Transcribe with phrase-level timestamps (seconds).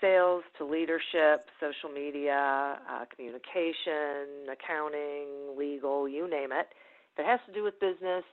[0.00, 6.68] sales to leadership, social media, uh, communication, accounting, legal, you name it.
[7.14, 8.24] If it has to do with business,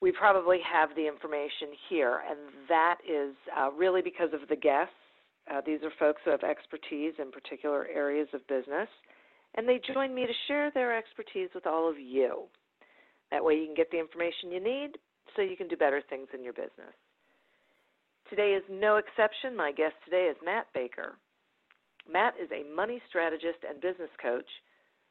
[0.00, 2.38] we probably have the information here, and
[2.68, 4.94] that is uh, really because of the guests.
[5.50, 8.88] Uh, these are folks who have expertise in particular areas of business,
[9.56, 12.44] and they join me to share their expertise with all of you.
[13.30, 14.98] That way, you can get the information you need
[15.36, 16.94] so you can do better things in your business.
[18.30, 19.54] Today is no exception.
[19.54, 21.16] My guest today is Matt Baker.
[22.10, 24.48] Matt is a money strategist and business coach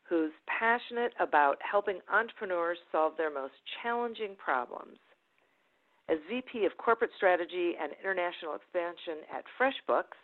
[0.09, 4.97] who's passionate about helping entrepreneurs solve their most challenging problems.
[6.09, 10.17] As VP of Corporate Strategy and International Expansion at FreshBooks,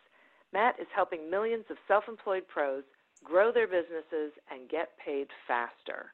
[0.52, 2.84] Matt is helping millions of self employed pros
[3.24, 6.12] grow their businesses and get paid faster.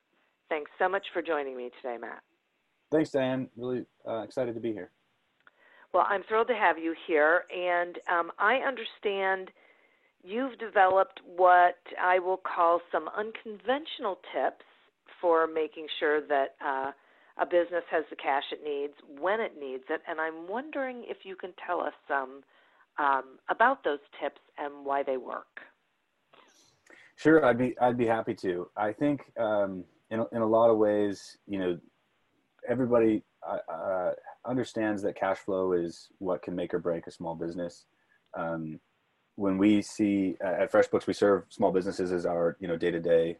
[0.49, 2.21] Thanks so much for joining me today, Matt.
[2.91, 3.49] Thanks, Diane.
[3.55, 4.91] Really uh, excited to be here.
[5.95, 9.49] Well, I'm thrilled to have you here, and um, I understand
[10.25, 14.65] you've developed what I will call some unconventional tips
[15.21, 16.91] for making sure that uh,
[17.41, 18.91] a business has the cash it needs
[19.21, 20.01] when it needs it.
[20.05, 22.43] And I'm wondering if you can tell us some
[22.97, 25.61] um, about those tips and why they work.
[27.15, 28.69] Sure, I'd be I'd be happy to.
[28.75, 31.79] I think um, in in a lot of ways, you know,
[32.67, 33.23] everybody
[33.71, 34.11] uh,
[34.45, 37.85] understands that cash flow is what can make or break a small business.
[38.37, 38.79] Um,
[39.35, 42.91] when we see uh, at FreshBooks, we serve small businesses as our you know day
[42.91, 43.37] to day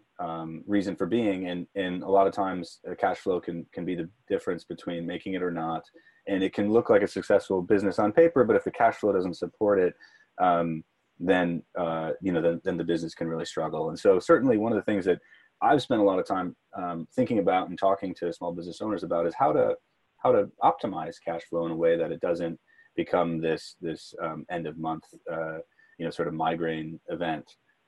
[0.67, 3.95] reason for being, and and a lot of times uh, cash flow can can be
[3.95, 5.83] the difference between making it or not,
[6.27, 9.13] and it can look like a successful business on paper, but if the cash flow
[9.13, 9.93] doesn't support it,
[10.41, 10.83] um,
[11.19, 13.89] then uh, you know then, then the business can really struggle.
[13.89, 15.19] And so certainly one of the things that
[15.61, 19.03] I've spent a lot of time um, thinking about and talking to small business owners
[19.03, 19.75] about is how to
[20.25, 22.59] how to optimize cash flow in a way that it doesn't
[22.95, 25.57] become this this um, end of month uh,
[25.99, 27.45] you know sort of migraine event.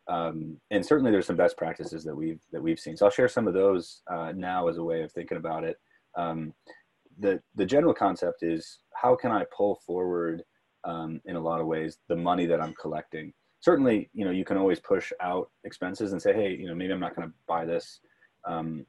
[0.08, 2.96] Um, and certainly there's some best practices that we've that we've seen.
[2.96, 5.78] So I'll share some of those uh, now as a way of thinking about it.
[6.16, 6.54] Um,
[7.20, 10.44] the the general concept is how can I pull forward
[10.84, 13.34] um, in a lot of ways the money that I'm collecting.
[13.60, 16.94] Certainly, you know, you can always push out expenses and say, hey, you know, maybe
[16.94, 18.00] I'm not going to buy this
[18.48, 18.86] um,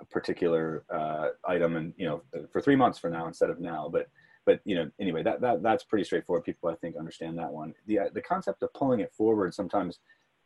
[0.00, 3.88] a particular uh, item and you know for three months for now instead of now
[3.92, 4.08] but
[4.46, 6.44] but you know anyway that, that that's pretty straightforward.
[6.44, 7.74] People i think understand that one.
[7.86, 9.98] The uh, the concept of pulling it forward sometimes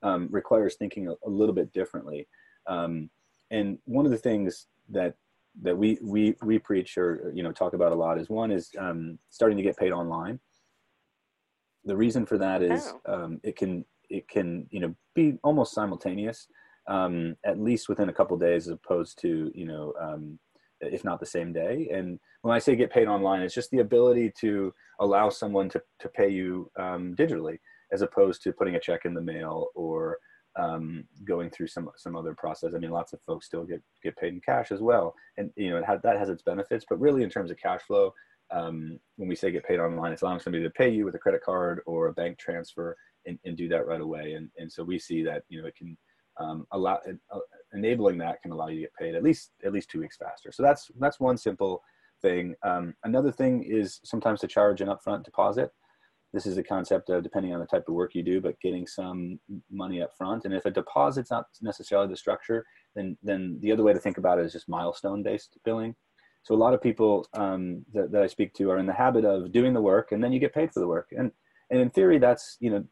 [0.02, 2.28] um, requires thinking a, a, little bit differently.
[2.66, 3.08] Um,
[3.50, 5.14] and one of the things that
[5.62, 8.70] that we we we preach or you know talk about a lot is one is
[8.78, 10.40] um, starting to get paid online.
[11.84, 13.24] The reason for that is Oh.
[13.24, 16.48] um, it can it can you know be almost simultaneous,
[16.86, 20.38] um, at least within a couple days, as opposed to you know um,
[20.80, 21.88] if not the same day.
[21.92, 25.82] And when I say get paid online, it's just the ability to allow someone to
[26.00, 27.58] to pay you um, digitally,
[27.92, 30.18] as opposed to putting a check in the mail or
[30.56, 32.72] um, going through some some other process.
[32.74, 35.70] I mean, lots of folks still get get paid in cash as well, and you
[35.70, 36.84] know had, that has its benefits.
[36.88, 38.12] But really, in terms of cash flow,
[38.50, 41.18] um, when we say get paid online, it's allowing somebody to pay you with a
[41.18, 42.96] credit card or a bank transfer
[43.26, 44.34] and, and do that right away.
[44.34, 45.96] And and so we see that you know it can
[46.38, 47.00] um, allow
[47.32, 47.38] uh,
[47.72, 50.52] enabling that can allow you to get paid at least at least two weeks faster.
[50.52, 51.82] So that's that's one simple
[52.22, 52.54] thing.
[52.62, 55.70] Um, another thing is sometimes to charge an upfront deposit
[56.34, 58.88] this is a concept of depending on the type of work you do, but getting
[58.88, 59.38] some
[59.70, 60.44] money up front.
[60.44, 62.66] And if a deposit's not necessarily the structure,
[62.96, 65.94] then then the other way to think about it is just milestone based billing.
[66.42, 69.24] So a lot of people um, that, that I speak to are in the habit
[69.24, 71.08] of doing the work and then you get paid for the work.
[71.16, 71.30] And
[71.70, 72.84] and in theory, that's you know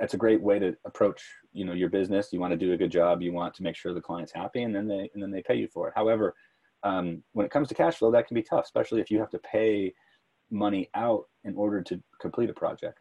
[0.00, 1.22] that's a great way to approach
[1.52, 2.32] you know your business.
[2.32, 3.22] You want to do a good job.
[3.22, 5.54] You want to make sure the client's happy, and then they and then they pay
[5.54, 5.94] you for it.
[5.96, 6.34] However,
[6.82, 9.30] um, when it comes to cash flow, that can be tough, especially if you have
[9.30, 9.94] to pay
[10.50, 12.98] money out in order to complete a project.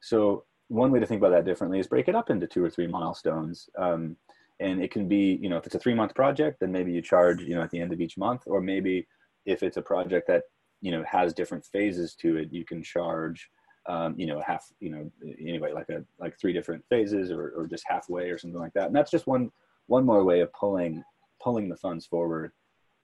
[0.00, 2.70] So one way to think about that differently is break it up into two or
[2.70, 3.68] three milestones.
[3.78, 4.16] Um,
[4.60, 7.02] and it can be, you know, if it's a three month project, then maybe you
[7.02, 9.06] charge, you know, at the end of each month, or maybe
[9.44, 10.44] if it's a project that,
[10.80, 13.50] you know, has different phases to it, you can charge,
[13.86, 17.66] um, you know, half, you know, anyway, like a, like three different phases or, or
[17.66, 18.86] just halfway or something like that.
[18.86, 19.50] And that's just one,
[19.86, 21.02] one more way of pulling,
[21.42, 22.52] pulling the funds forward.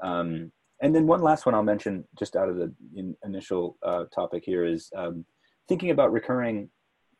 [0.00, 4.04] Um, and then one last one I'll mention just out of the in, initial uh,
[4.14, 5.24] topic here is um,
[5.68, 6.70] thinking about recurring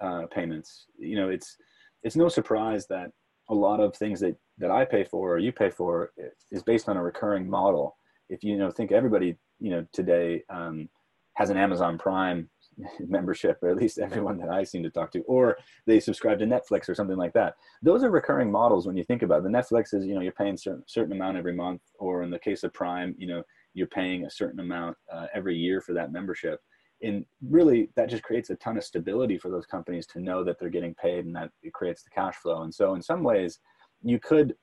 [0.00, 0.86] uh, payments.
[0.98, 1.56] You know, it's
[2.04, 3.10] it's no surprise that
[3.50, 6.12] a lot of things that that I pay for or you pay for
[6.52, 7.96] is based on a recurring model.
[8.28, 10.88] If you know, think everybody you know today um,
[11.34, 12.48] has an Amazon Prime
[13.06, 16.46] membership, or at least everyone that I seem to talk to, or they subscribe to
[16.46, 17.54] Netflix or something like that.
[17.82, 19.44] Those are recurring models when you think about it.
[19.44, 22.38] The Netflix is, you know, you're paying certain certain amount every month, or in the
[22.38, 23.42] case of Prime, you know,
[23.74, 26.60] you're paying a certain amount uh, every year for that membership.
[27.02, 30.58] And really, that just creates a ton of stability for those companies to know that
[30.58, 32.62] they're getting paid, and that it creates the cash flow.
[32.62, 33.60] And so, in some ways,
[34.02, 34.54] you could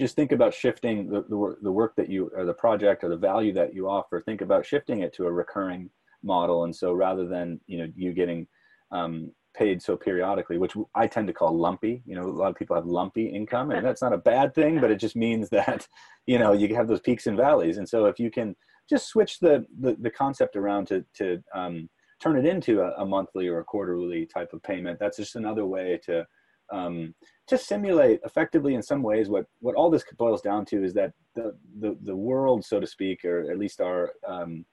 [0.00, 3.16] just think about shifting the, the, the work that you or the project or the
[3.16, 5.90] value that you offer think about shifting it to a recurring
[6.22, 6.64] model.
[6.64, 8.46] And so rather than you know you getting
[8.92, 12.56] um, paid so periodically which i tend to call lumpy you know a lot of
[12.56, 15.86] people have lumpy income and that's not a bad thing but it just means that
[16.26, 17.78] you know you have those peaks and valleys.
[17.78, 18.54] And so if you can
[18.88, 21.88] just switch the the, the concept around to to um,
[22.22, 25.66] turn it into a, a monthly or a quarterly type of payment that's just another
[25.66, 26.24] way to
[26.72, 27.14] um,
[27.48, 31.12] to simulate effectively in some ways what what all this boils down to is that
[31.34, 34.64] the the, the world so to speak or at least our um,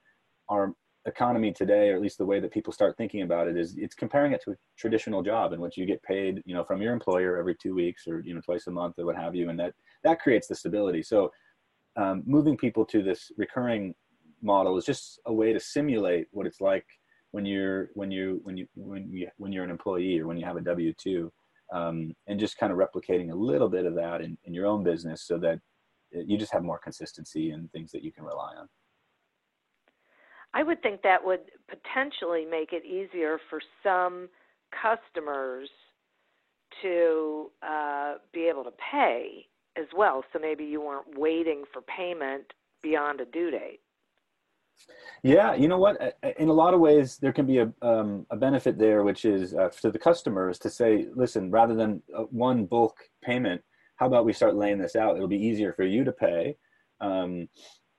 [0.48, 0.72] our
[1.08, 3.94] economy today or at least the way that people start thinking about it is it's
[3.94, 6.92] comparing it to a traditional job in which you get paid you know from your
[6.92, 9.58] employer every two weeks or you know twice a month or what have you and
[9.58, 9.74] that
[10.04, 11.30] that creates the stability so
[11.96, 13.94] um, moving people to this recurring
[14.42, 16.86] model is just a way to simulate what it's like
[17.32, 20.44] when you're when you when you when you when you're an employee or when you
[20.44, 21.28] have a w2
[21.72, 24.82] um, and just kind of replicating a little bit of that in, in your own
[24.82, 25.58] business so that
[26.12, 28.68] you just have more consistency and things that you can rely on.
[30.54, 34.28] I would think that would potentially make it easier for some
[34.70, 35.68] customers
[36.82, 40.24] to uh, be able to pay as well.
[40.32, 42.44] So maybe you weren't waiting for payment
[42.82, 43.80] beyond a due date.
[45.22, 46.18] Yeah, you know what?
[46.38, 49.54] In a lot of ways, there can be a, um, a benefit there, which is
[49.54, 53.60] uh, to the customers to say, listen, rather than uh, one bulk payment,
[53.96, 55.16] how about we start laying this out?
[55.16, 56.56] It'll be easier for you to pay,
[57.00, 57.48] um,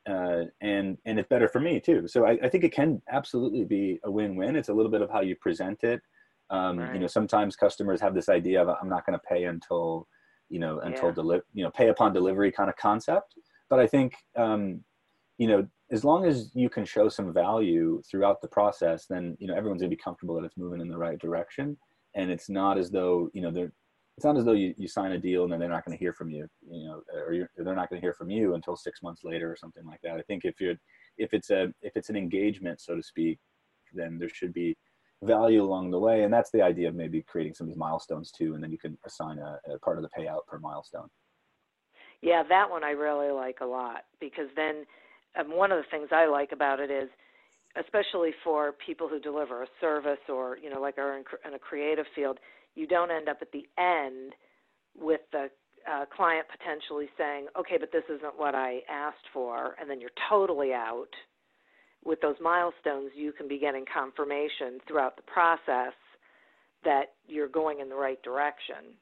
[0.10, 2.08] uh, and and it's better for me too.
[2.08, 4.56] So I, I, think it can absolutely be a win-win.
[4.56, 6.02] It's a little bit of how you present it.
[6.50, 6.94] Um, right.
[6.96, 10.08] You know, sometimes customers have this idea of I'm not going to pay until
[10.50, 11.16] you know until yeah.
[11.16, 13.36] deli- you know pay upon delivery kind of concept.
[13.70, 14.84] But I think um,
[15.38, 19.48] you know as long as you can show some value throughout the process, then you
[19.48, 21.78] know everyone's gonna be comfortable that it's moving in the right direction,
[22.16, 23.74] and it's not as though you know they're.
[24.20, 26.04] It's not as though you, you sign a deal and then they're not going to
[26.04, 29.02] hear from you, you know, or they're not going to hear from you until six
[29.02, 30.18] months later or something like that.
[30.18, 30.76] I think if you're,
[31.18, 33.40] if it's a, if it's an engagement, so to speak,
[33.94, 34.76] then there should be
[35.24, 38.30] value along the way, and that's the idea of maybe creating some of these milestones
[38.30, 41.08] too, and then you can assign a, a part of the payout per milestone.
[42.22, 44.84] Yeah, that one I really like a lot because then
[45.34, 47.08] and one of the things I like about it is,
[47.80, 51.60] especially for people who deliver a service or you know like are in, in a
[51.60, 52.38] creative field,
[52.80, 54.34] you don't end up at the end
[54.98, 55.50] with the
[55.90, 60.16] uh, client potentially saying, "Okay, but this isn't what I asked for," and then you're
[60.30, 61.14] totally out.
[62.06, 65.94] With those milestones, you can be getting confirmation throughout the process
[66.86, 68.96] that you're going in the right direction.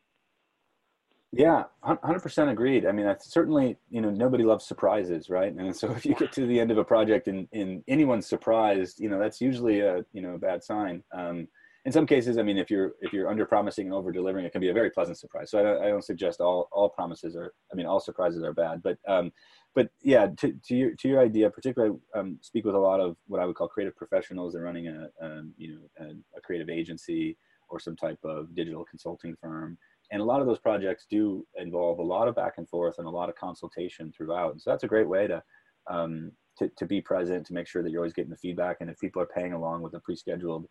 [1.31, 2.85] Yeah, hundred percent agreed.
[2.85, 5.53] I mean, that's certainly you know nobody loves surprises, right?
[5.53, 8.99] And so if you get to the end of a project and, and anyone's surprised,
[8.99, 11.03] you know that's usually a you know a bad sign.
[11.11, 11.47] Um,
[11.87, 14.51] in some cases, I mean, if you're if you're under promising and over delivering, it
[14.51, 15.49] can be a very pleasant surprise.
[15.49, 17.53] So I don't, I don't suggest all all promises are.
[17.71, 19.31] I mean, all surprises are bad, but um,
[19.73, 23.15] but yeah, to, to your to your idea, particularly, um, speak with a lot of
[23.27, 24.51] what I would call creative professionals.
[24.51, 27.37] They're running a, a you know a, a creative agency
[27.69, 29.77] or some type of digital consulting firm
[30.11, 33.07] and a lot of those projects do involve a lot of back and forth and
[33.07, 34.53] a lot of consultation throughout.
[34.53, 35.43] And so that's a great way to,
[35.89, 38.77] um, to, to be present, to make sure that you're always getting the feedback.
[38.79, 40.65] And if people are paying along with a pre-scheduled,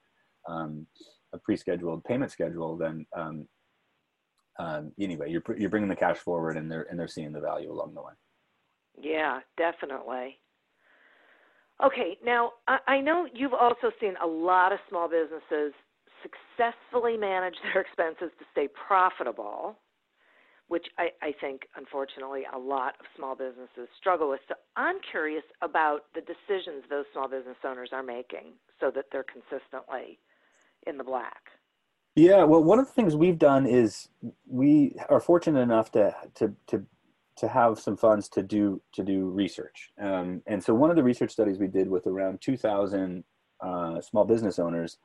[0.49, 0.87] um,
[1.33, 3.47] a pre-scheduled payment schedule, then um,
[4.59, 7.71] um, anyway, you're, you're bringing the cash forward and they're, and they're seeing the value
[7.71, 8.13] along the way.
[8.99, 10.39] Yeah, definitely.
[11.85, 15.75] Okay, now I, I know you've also seen a lot of small businesses
[16.23, 19.77] successfully manage their expenses to stay profitable,
[20.69, 24.41] which I, I think, unfortunately, a lot of small businesses struggle with.
[24.49, 29.27] So I'm curious about the decisions those small business owners are making so that they're
[29.29, 30.19] consistently
[30.87, 31.43] in the black.
[32.15, 34.09] Yeah, well, one of the things we've done is
[34.47, 36.85] we are fortunate enough to to to
[37.39, 41.03] to have some funds to do to do research, um, and so one of the
[41.03, 43.23] research studies we did with around 2,000
[43.61, 44.99] uh, small business owners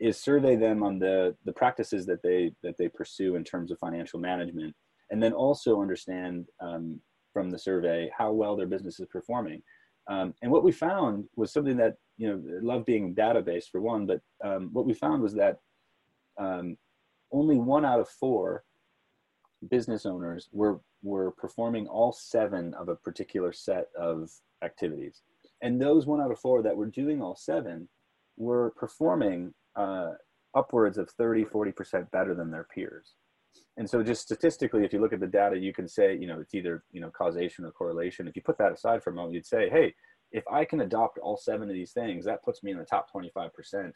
[0.00, 3.78] is survey them on the the practices that they that they pursue in terms of
[3.78, 4.74] financial management
[5.10, 7.00] and then also understand um,
[7.32, 9.60] from the survey how well their business is performing
[10.08, 14.06] um, and what we found was something that you know love being database for one
[14.06, 15.58] but um, what we found was that
[16.38, 16.76] um,
[17.32, 18.64] only one out of four
[19.68, 24.30] business owners were were performing all seven of a particular set of
[24.62, 25.22] activities
[25.62, 27.88] and those one out of four that were doing all seven
[28.36, 30.12] were performing uh,
[30.54, 33.14] upwards of 30, 40% better than their peers.
[33.78, 36.40] And so just statistically, if you look at the data, you can say, you know,
[36.40, 38.26] it's either, you know, causation or correlation.
[38.26, 39.94] If you put that aside for a moment, you'd say, hey,
[40.32, 43.06] if I can adopt all seven of these things, that puts me in the top
[43.14, 43.92] 25%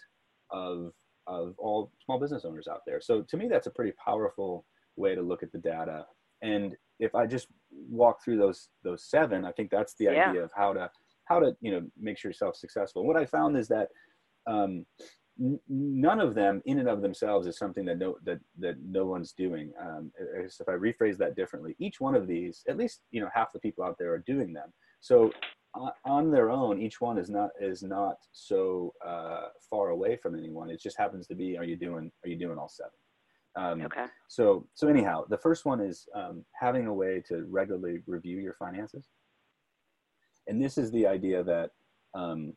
[0.51, 0.93] of,
[1.27, 3.01] of all small business owners out there.
[3.01, 4.65] So to me, that's a pretty powerful
[4.97, 6.07] way to look at the data.
[6.43, 10.31] And if I just walk through those, those seven, I think that's the yeah.
[10.31, 10.91] idea of how to,
[11.27, 13.03] how to, you know, make yourself successful.
[13.03, 13.89] And what I found is that
[14.47, 14.87] um,
[15.69, 19.33] none of them in and of themselves is something that no that that no one's
[19.33, 23.29] doing um, if i rephrase that differently each one of these at least you know
[23.35, 24.71] half the people out there are doing them
[25.01, 25.33] so
[26.05, 30.71] on their own each one is not is not so uh, far away from anyone.
[30.71, 32.93] It just happens to be are you doing are you doing all seven?
[33.57, 34.07] Um, okay.
[34.29, 38.55] So, so anyhow, the first one is um, having a way to regularly review your
[38.55, 39.09] finances,
[40.47, 41.71] and this is the idea that
[42.15, 42.55] um,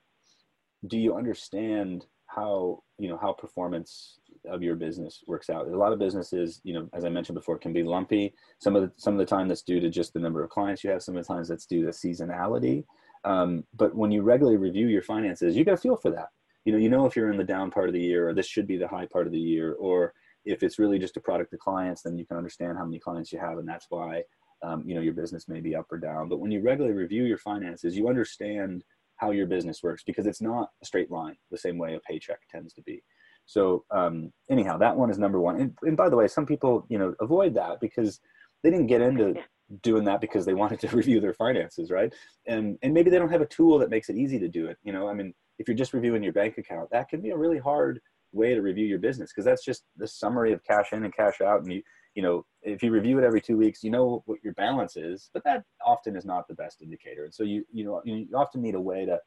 [0.88, 5.68] do you understand how you know how performance of your business works out?
[5.68, 8.34] A lot of businesses you know as i mentioned before can be lumpy.
[8.60, 10.84] Some of the some of the time that's due to just the number of clients
[10.84, 11.04] you have.
[11.04, 12.86] Some of the times that's due to seasonality
[13.26, 16.30] um, but when you regularly review your finances you get a feel for that
[16.66, 18.48] you know you know if you're in the down part of the year or this
[18.48, 20.14] should be the high part of the year or
[20.46, 23.32] if it's really just a product of clients then you can understand how many clients
[23.32, 24.22] you have and that's why
[24.62, 27.24] um, you know your business may be up or down but when you regularly review
[27.24, 28.84] your finances you understand
[29.18, 32.40] how your business works because it's not a straight line the same way a paycheck
[32.50, 33.04] tends to be.
[33.46, 35.60] So um, anyhow, that one is number one.
[35.60, 38.20] And, and by the way, some people you know avoid that because
[38.64, 39.36] they didn't get into
[39.82, 42.14] doing that because they wanted to review their finances, right?
[42.48, 44.78] And and maybe they don't have a tool that makes it easy to do it.
[44.84, 47.38] You know, I mean, if you're just reviewing your bank account, that can be a
[47.38, 48.00] really hard
[48.32, 51.42] way to review your business because that's just the summary of cash in and cash
[51.42, 51.84] out, and you
[52.16, 55.30] you know, if you review it every two weeks, you know what your balance is,
[55.34, 57.26] but that often is not the best indicator.
[57.26, 59.20] And so you, you know, you often need a way to,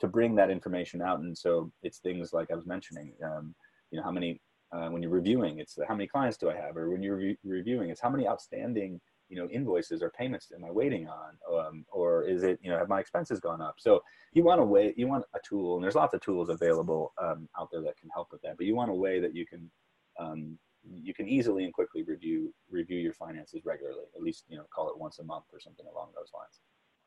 [0.00, 1.20] to bring that information out.
[1.20, 3.54] And so it's things like I was mentioning, um,
[3.90, 4.40] you know, how many,
[4.72, 6.76] uh, when you're reviewing, it's how many clients do I have?
[6.76, 10.64] Or when you're re- reviewing, it's how many outstanding, you know, invoices or payments am
[10.64, 11.36] I waiting on?
[11.52, 13.76] Um, or is it, you know, have my expenses gone up?
[13.78, 17.12] So you want a way, you want a tool, and there's lots of tools available
[17.20, 19.44] um, out there that can help with that, but you want a way that you
[19.44, 19.70] can,
[20.18, 20.58] um,
[20.88, 24.04] you can easily and quickly review review your finances regularly.
[24.14, 26.60] At least you know call it once a month or something along those lines.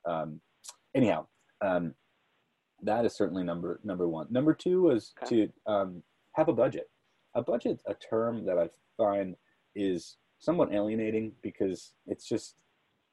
[0.05, 0.41] Um,
[0.93, 1.25] anyhow,
[1.61, 1.95] um,
[2.83, 4.27] that is certainly number number one.
[4.29, 5.47] Number two is okay.
[5.47, 6.03] to um,
[6.33, 6.89] have a budget.
[7.35, 9.35] A budget, a term that I find
[9.75, 12.55] is somewhat alienating because it's just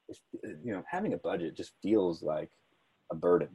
[0.09, 0.21] it's,
[0.63, 2.49] you know having a budget just feels like
[3.11, 3.49] a burden.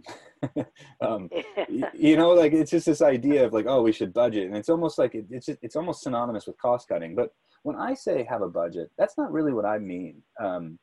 [1.01, 1.29] um,
[1.95, 4.69] you know, like it's just this idea of like, oh, we should budget, and it's
[4.69, 7.15] almost like it, it's just, it's almost synonymous with cost cutting.
[7.15, 7.31] But
[7.63, 10.23] when I say have a budget, that's not really what I mean.
[10.41, 10.79] Um,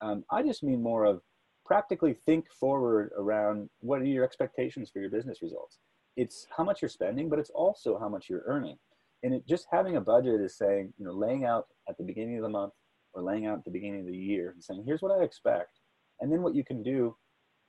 [0.00, 1.20] um, I just mean more of
[1.66, 5.78] practically think forward around what are your expectations for your business results.
[6.16, 8.76] It's how much you're spending, but it's also how much you're earning.
[9.22, 12.36] And it just having a budget is saying you know laying out at the beginning
[12.36, 12.72] of the month
[13.12, 15.78] or laying out at the beginning of the year and saying here's what i expect.
[16.20, 17.16] And then what you can do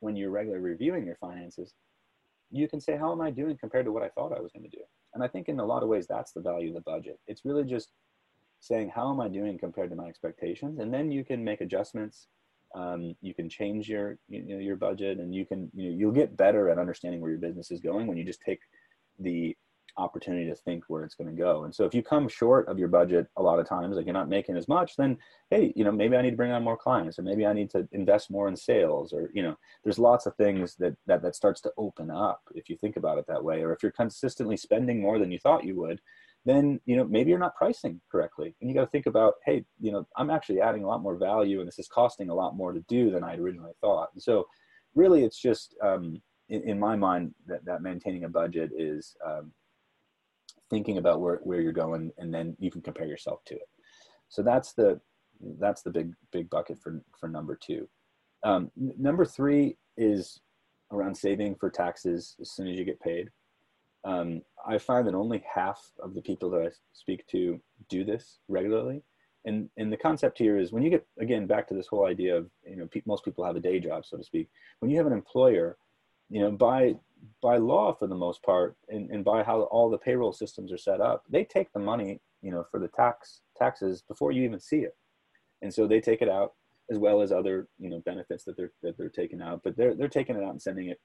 [0.01, 1.74] when you're regularly reviewing your finances
[2.53, 4.70] you can say how am i doing compared to what i thought i was going
[4.70, 4.84] to do?
[5.13, 7.20] And i think in a lot of ways that's the value of the budget.
[7.27, 7.91] It's really just
[8.60, 10.79] saying how am i doing compared to my expectations?
[10.79, 12.27] And then you can make adjustments
[12.74, 16.12] um, you can change your you know your budget and you can you know you'll
[16.12, 18.60] get better at understanding where your business is going when you just take
[19.20, 19.55] the
[19.98, 21.63] opportunity to think where it's going to go.
[21.63, 24.13] And so if you come short of your budget a lot of times like you're
[24.13, 25.17] not making as much then
[25.50, 27.69] hey you know maybe i need to bring on more clients or maybe i need
[27.69, 31.36] to invest more in sales or you know there's lots of things that that, that
[31.36, 33.62] starts to open up if you think about it that way.
[33.62, 36.00] Or if you're consistently spending more than you thought you would
[36.45, 38.55] then you know maybe you're not pricing correctly.
[38.60, 41.15] And you got to think about hey you know i'm actually adding a lot more
[41.15, 44.10] value and this is costing a lot more to do than i originally thought.
[44.13, 44.45] And so
[44.95, 46.21] really it's just um,
[46.51, 49.51] in, my mind that, that maintaining a budget is um,
[50.71, 53.69] thinking about where, where you're going and then you can compare yourself to it
[54.29, 54.99] so that's the
[55.59, 57.87] that's the big big bucket for for number two
[58.43, 60.41] um, number three is
[60.91, 63.29] around saving for taxes as soon as you get paid
[64.03, 67.59] um, I find that only half of the people that I speak to
[67.89, 69.03] do this regularly.
[69.45, 72.37] And, and the concept here is when you get, again, back to this whole idea
[72.37, 74.49] of, you know, pe- most people have a day job, so to speak.
[74.79, 75.77] When you have an employer,
[76.29, 76.95] you know, by,
[77.41, 80.77] by law for the most part, and, and by how all the payroll systems are
[80.77, 84.59] set up, they take the money, you know, for the tax taxes before you even
[84.59, 84.95] see it.
[85.61, 86.53] And so they take it out
[86.89, 89.95] as well as other, you know, benefits that they're, that they're taking out, but they're,
[89.95, 90.99] they're taking it out and sending it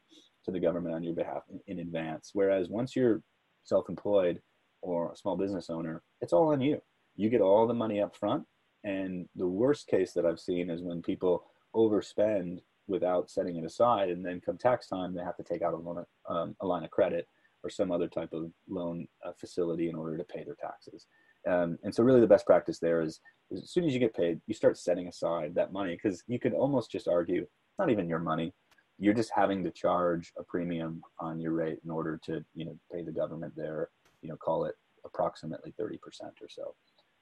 [0.44, 2.30] to the government on your behalf in, in advance.
[2.32, 3.22] Whereas once you're
[3.64, 4.40] self-employed
[4.82, 6.80] or a small business owner, it's all on you.
[7.14, 8.44] You get all the money up front.
[8.84, 11.44] And the worst case that I've seen is when people
[11.74, 15.74] overspend without setting it aside, and then come tax time, they have to take out
[15.74, 17.28] a, loan, um, a line of credit
[17.62, 21.06] or some other type of loan uh, facility in order to pay their taxes.
[21.48, 24.14] Um, and so, really, the best practice there is, is, as soon as you get
[24.14, 27.46] paid, you start setting aside that money because you could almost just argue
[27.78, 28.52] not even your money,
[28.98, 32.76] you're just having to charge a premium on your rate in order to you know
[32.92, 33.90] pay the government there.
[34.22, 35.98] you know call it approximately 30%
[36.40, 36.74] or so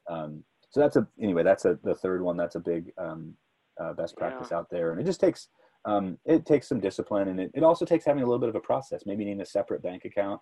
[0.08, 3.34] um, so that's a anyway that's a the third one that's a big um,
[3.80, 4.58] uh, best practice yeah.
[4.58, 5.48] out there and it just takes
[5.86, 8.54] um, it takes some discipline and it, it also takes having a little bit of
[8.54, 10.40] a process maybe needing a separate bank account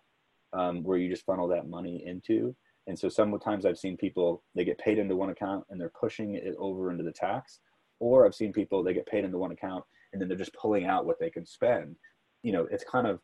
[0.52, 2.54] um, where you just funnel that money into
[2.86, 6.34] and so sometimes i've seen people they get paid into one account and they're pushing
[6.34, 7.60] it over into the tax
[8.00, 10.86] or i've seen people they get paid into one account and then they're just pulling
[10.86, 11.96] out what they can spend
[12.42, 13.20] you know it's kind of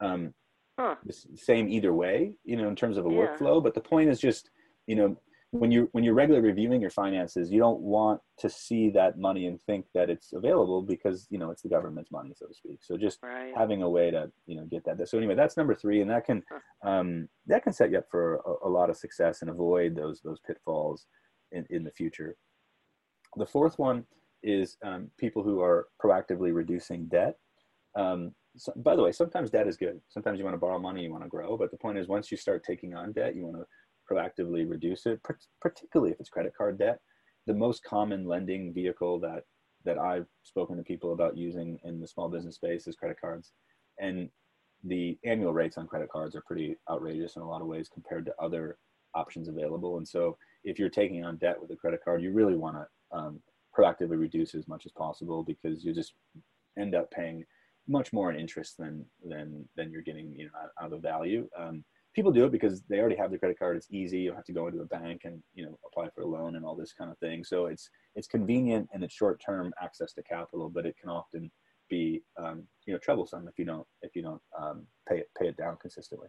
[0.00, 0.32] um,
[0.78, 0.94] huh.
[1.04, 3.16] the same either way you know in terms of a yeah.
[3.16, 4.50] workflow but the point is just
[4.86, 5.16] you know
[5.52, 9.46] when you when you're regularly reviewing your finances you don't want to see that money
[9.46, 12.78] and think that it's available because you know it's the government's money so to speak
[12.82, 13.52] so just right.
[13.56, 16.24] having a way to you know get that so anyway that's number three and that
[16.24, 16.42] can
[16.84, 20.20] um, that can set you up for a, a, lot of success and avoid those
[20.22, 21.06] those pitfalls
[21.50, 22.36] in, in the future
[23.36, 24.04] the fourth one
[24.42, 27.36] is um, people who are proactively reducing debt.
[27.96, 30.00] Um, so, by the way, sometimes debt is good.
[30.08, 31.56] Sometimes you want to borrow money, you want to grow.
[31.56, 33.66] But the point is, once you start taking on debt, you want to
[34.10, 35.20] proactively reduce it,
[35.60, 37.00] particularly if it's credit card debt.
[37.46, 39.44] The most common lending vehicle that
[39.84, 43.52] that I've spoken to people about using in the small business space is credit cards,
[43.98, 44.28] and
[44.84, 48.24] the annual rates on credit cards are pretty outrageous in a lot of ways compared
[48.26, 48.78] to other
[49.14, 49.96] options available.
[49.98, 53.16] And so, if you're taking on debt with a credit card, you really want to
[53.16, 53.40] um,
[53.76, 56.14] proactively reduce as much as possible because you just
[56.78, 57.44] end up paying
[57.88, 61.48] much more in interest than than than you're getting you know out, of value.
[61.58, 63.76] Um, people do it because they already have their credit card.
[63.76, 64.20] It's easy.
[64.20, 66.56] You don't have to go into a bank and you know apply for a loan
[66.56, 67.44] and all this kind of thing.
[67.44, 71.50] So it's it's convenient and it's short term access to capital, but it can often
[71.88, 75.48] be um, you know troublesome if you don't if you don't um, pay it pay
[75.48, 76.28] it down consistently.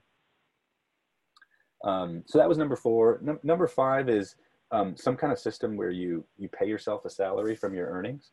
[1.84, 3.22] Um, so that was number four.
[3.44, 4.36] number five is
[4.72, 8.32] um, some kind of system where you you pay yourself a salary from your earnings.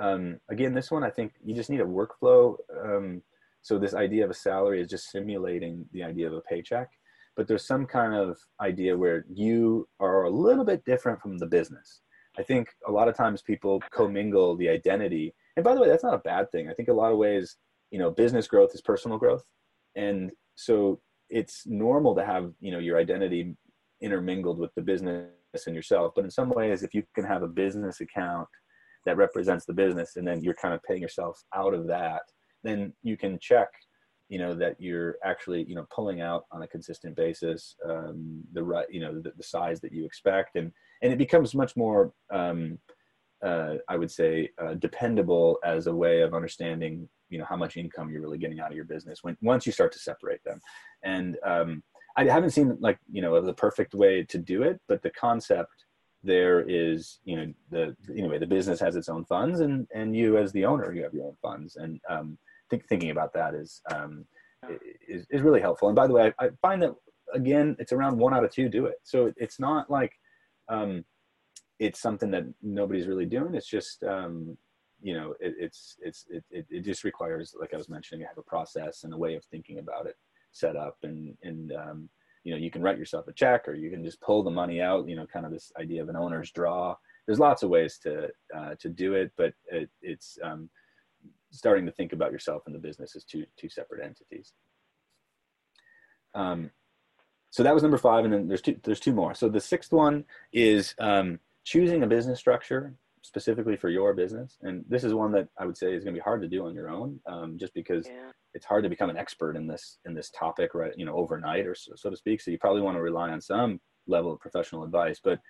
[0.00, 2.56] Um, again, this one I think you just need a workflow.
[3.66, 6.88] So this idea of a salary is just simulating the idea of a paycheck,
[7.34, 11.46] but there's some kind of idea where you are a little bit different from the
[11.46, 12.02] business.
[12.38, 16.04] I think a lot of times people commingle the identity, and by the way, that's
[16.04, 16.70] not a bad thing.
[16.70, 17.56] I think a lot of ways,
[17.90, 19.42] you know, business growth is personal growth,
[19.96, 23.56] and so it's normal to have you know your identity
[24.00, 25.26] intermingled with the business
[25.66, 26.12] and yourself.
[26.14, 28.46] But in some ways, if you can have a business account
[29.06, 32.22] that represents the business and then you're kind of paying yourself out of that,
[32.66, 33.68] then you can check,
[34.28, 38.62] you know, that you're actually, you know, pulling out on a consistent basis um, the
[38.62, 40.56] right, you know, the, the, size that you expect.
[40.56, 42.78] And, and it becomes much more, um,
[43.44, 47.76] uh, I would say, uh, dependable as a way of understanding, you know, how much
[47.76, 50.60] income you're really getting out of your business when once you start to separate them.
[51.04, 51.82] And um,
[52.16, 55.84] I haven't seen like you know the perfect way to do it, but the concept
[56.22, 60.38] there is you know the anyway the business has its own funds and and you
[60.38, 62.36] as the owner you have your own funds and um,
[62.70, 64.24] think, thinking about that is, um,
[65.08, 65.88] is is really helpful.
[65.88, 66.94] And by the way, I, I, find that
[67.34, 68.96] again it's around one out of two do it.
[69.04, 70.12] So it's not like
[70.68, 71.04] um,
[71.78, 73.54] it's something that nobody's really doing.
[73.54, 74.56] It's just um,
[75.00, 78.38] you know it, it's it's it, it, just requires like I was mentioning, you have
[78.38, 80.16] a process and a way of thinking about it
[80.52, 82.08] set up and and um,
[82.44, 84.80] you know you can write yourself a check or you can just pull the money
[84.80, 86.94] out you know kind of this idea of an owner's draw
[87.26, 90.70] there's lots of ways to uh, to do it but it, it's um,
[91.50, 94.52] starting to think about yourself and the business as two two separate entities.
[96.34, 96.70] Um,
[97.50, 99.34] so that was number five and then there's two there's two more.
[99.34, 104.56] So the sixth one is um, choosing a business structure specifically for your business.
[104.62, 106.66] And this is one that i would say is going to be hard to do
[106.66, 108.30] on your own um, just because yeah.
[108.54, 111.66] it's hard to become an expert in this in this topic right you know overnight
[111.66, 112.40] or so, so to speak.
[112.40, 115.20] So you probably want to rely on some level of professional advice.
[115.22, 115.40] But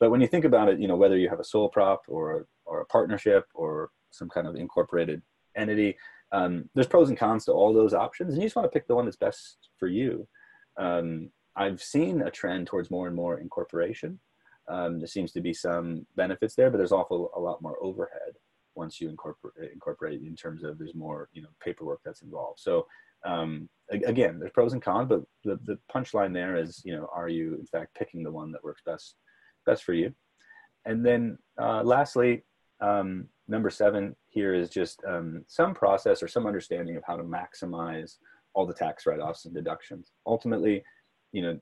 [0.00, 2.46] but when you think about it you know whether you have a sole prop or
[2.64, 5.22] or a partnership or some kind of incorporated
[5.56, 5.96] entity.
[6.32, 8.86] Um, there's pros and cons to all those options and you just want to pick
[8.86, 10.26] the one that's best for you.
[10.76, 14.18] Um, i've seen a trend towards more and more incorporation.
[14.68, 18.34] Um, there seems to be some benefits there but there's also a lot more overhead
[18.76, 22.60] once you incorporate incorporate in terms of there's more you know paperwork that's involved.
[22.60, 22.86] So
[23.26, 27.28] um, again there's pros and cons but the, the punchline there is you know are
[27.28, 29.16] you in fact picking the one that works best
[29.66, 30.14] best for you?
[30.86, 32.44] And then uh, lastly
[32.80, 37.22] um, number seven here is just um, some process or some understanding of how to
[37.22, 38.16] maximize
[38.54, 40.12] all the tax write-offs and deductions.
[40.26, 40.82] Ultimately
[41.32, 41.58] you know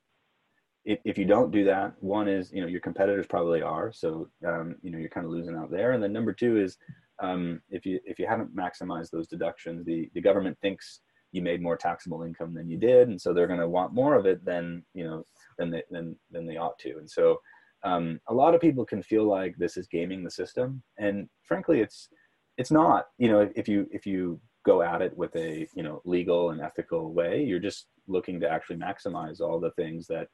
[0.84, 3.92] if, if you don't do that one is you know your competitors probably are.
[3.92, 5.92] So um, you know you're kind of losing out there.
[5.92, 6.76] And then number two is
[7.20, 11.00] um, if you if you haven't maximized those deductions the the government thinks
[11.32, 13.08] you made more taxable income than you did.
[13.08, 15.24] And so they're going to want more of it than you know
[15.58, 16.96] than they than, than they ought to.
[16.98, 17.38] And so
[17.84, 21.80] um, a lot of people can feel like this is gaming the system and frankly
[21.80, 22.08] it's
[22.56, 26.02] it's not you know if you if you go at it with a you know
[26.04, 30.28] legal and ethical way you're just looking to actually maximize all the things that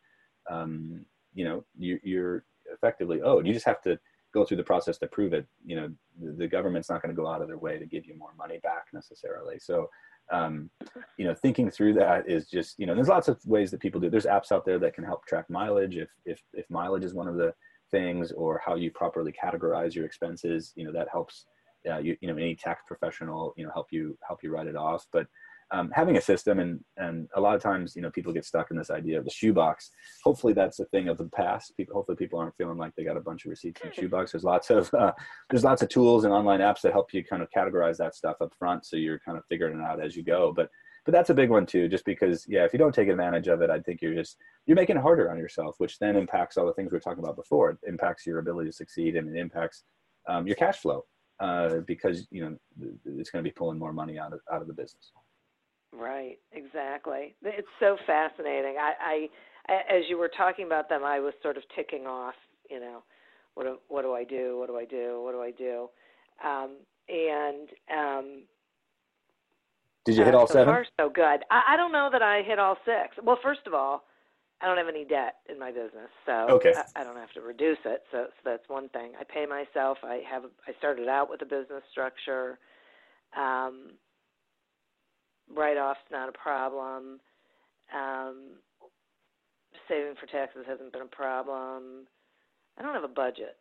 [0.50, 1.04] um,
[1.34, 3.46] you know you, you're effectively owed.
[3.46, 3.98] You just have to
[4.32, 5.46] go through the process to prove it.
[5.64, 8.06] You know, the, the government's not going to go out of their way to give
[8.06, 9.58] you more money back necessarily.
[9.58, 9.88] So,
[10.32, 10.70] um,
[11.18, 14.00] you know, thinking through that is just you know, there's lots of ways that people
[14.00, 14.10] do.
[14.10, 17.28] There's apps out there that can help track mileage if if if mileage is one
[17.28, 17.54] of the
[17.90, 20.72] things, or how you properly categorize your expenses.
[20.76, 21.46] You know, that helps.
[21.86, 24.74] Uh, you, you know, any tax professional, you know, help you help you write it
[24.74, 25.06] off.
[25.12, 25.26] But
[25.74, 28.70] um, having a system and and a lot of times you know people get stuck
[28.70, 29.90] in this idea of the shoebox.
[30.22, 31.76] Hopefully that's a thing of the past.
[31.76, 34.32] People hopefully people aren't feeling like they got a bunch of receipts in the shoebox.
[34.32, 35.12] There's lots of uh,
[35.50, 38.36] there's lots of tools and online apps that help you kind of categorize that stuff
[38.40, 40.52] up front so you're kind of figuring it out as you go.
[40.54, 40.68] But
[41.04, 43.60] but that's a big one too just because yeah if you don't take advantage of
[43.60, 46.64] it i think you're just you're making it harder on yourself which then impacts all
[46.64, 47.72] the things we are talking about before.
[47.72, 49.84] It impacts your ability to succeed and it impacts
[50.26, 51.04] um, your cash flow
[51.40, 52.56] uh, because you know
[53.04, 55.12] it's going to be pulling more money out of out of the business
[55.96, 57.34] Right, exactly.
[57.42, 58.76] It's so fascinating.
[58.80, 59.28] I,
[59.68, 62.34] I, as you were talking about them, I was sort of ticking off.
[62.68, 63.04] You know,
[63.54, 64.58] what do, what do I do?
[64.58, 65.22] What do I do?
[65.22, 65.88] What do I do?
[66.44, 66.76] Um,
[67.08, 68.42] and um,
[70.04, 70.74] did you hit all so seven?
[70.74, 71.40] Far, so good.
[71.50, 73.16] I, I don't know that I hit all six.
[73.22, 74.04] Well, first of all,
[74.60, 76.72] I don't have any debt in my business, so okay.
[76.76, 78.02] I, I don't have to reduce it.
[78.10, 79.12] So, so that's one thing.
[79.20, 79.98] I pay myself.
[80.02, 80.44] I have.
[80.66, 82.58] I started out with a business structure.
[83.36, 83.92] Um,
[85.52, 87.20] write-off's not a problem.
[87.94, 88.58] Um,
[89.88, 92.06] saving for taxes hasn't been a problem.
[92.78, 93.56] I don't have a budget.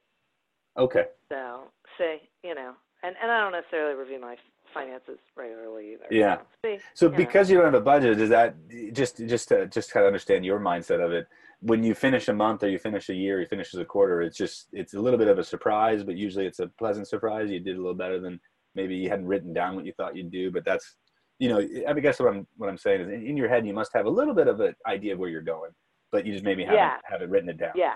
[0.78, 1.06] Okay.
[1.30, 1.66] So,
[1.98, 4.36] say, you know, and and I don't necessarily review my
[4.74, 6.06] finances regularly either.
[6.10, 6.38] Yeah.
[6.38, 7.54] So, see, so you because know.
[7.54, 8.56] you don't have a budget, is that
[8.94, 11.28] just just to just kind of understand your mindset of it?
[11.60, 14.38] When you finish a month or you finish a year, you finish a quarter, it's
[14.38, 17.52] just it's a little bit of a surprise, but usually it's a pleasant surprise.
[17.52, 18.40] You did a little better than
[18.76, 20.96] maybe you hadn't written down what you thought you'd do, but that's
[21.40, 23.92] you know, I guess what I'm what I'm saying is in your head you must
[23.94, 25.72] have a little bit of an idea of where you're going,
[26.12, 26.98] but you just maybe haven't yeah.
[27.06, 27.72] haven't written it down.
[27.76, 27.96] Yeah,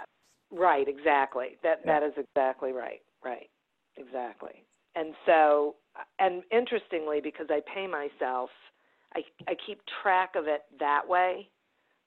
[0.52, 0.88] right.
[0.88, 1.58] Exactly.
[1.64, 2.00] That Yeah.
[2.00, 3.02] that is exactly right.
[3.24, 3.50] Right.
[3.98, 4.64] Exactly.
[4.96, 5.76] And so,
[6.20, 8.50] and interestingly, because I pay myself,
[9.16, 11.50] I I keep track of it that way.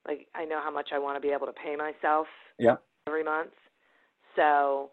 [0.07, 2.27] Like I know how much I want to be able to pay myself
[2.59, 2.77] Yeah.
[3.07, 3.53] every month.
[4.35, 4.91] So,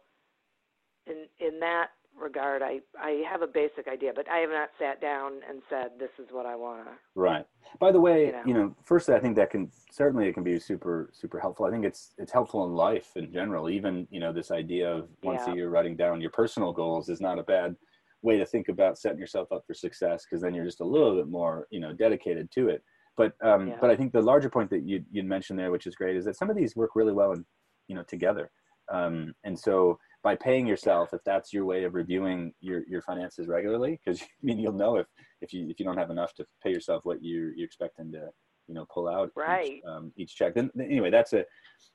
[1.07, 1.89] in in that
[2.21, 5.91] regard, I I have a basic idea, but I have not sat down and said
[5.99, 6.93] this is what I want to.
[7.15, 7.45] Right.
[7.81, 8.43] By the way, You know.
[8.47, 11.67] you know, firstly, I think that can certainly it can be super super helpful.
[11.67, 13.69] I think it's it's helpful in life in general.
[13.71, 15.53] Even you know this idea of once Yeah.
[15.53, 17.77] a year writing down your personal goals is not a bad
[18.23, 21.15] way to think about setting yourself up for success because then you're just a little
[21.15, 22.83] bit more you know dedicated to it.
[23.17, 23.79] but um, Yeah.
[23.81, 26.25] but I think the larger point that you you mentioned there, which is great, is
[26.25, 27.45] that some of these work really well, in,
[27.89, 28.51] you know, together.
[28.91, 33.47] Um, and so by paying yourself, if that's your way of reviewing your your finances
[33.47, 35.07] regularly, because I mean you'll know if
[35.41, 38.31] if you if you don't have enough to pay yourself what you you're expecting to
[38.67, 39.75] you know pull out Right.
[39.77, 40.55] each, um, each check.
[40.55, 41.45] Then anyway, that's a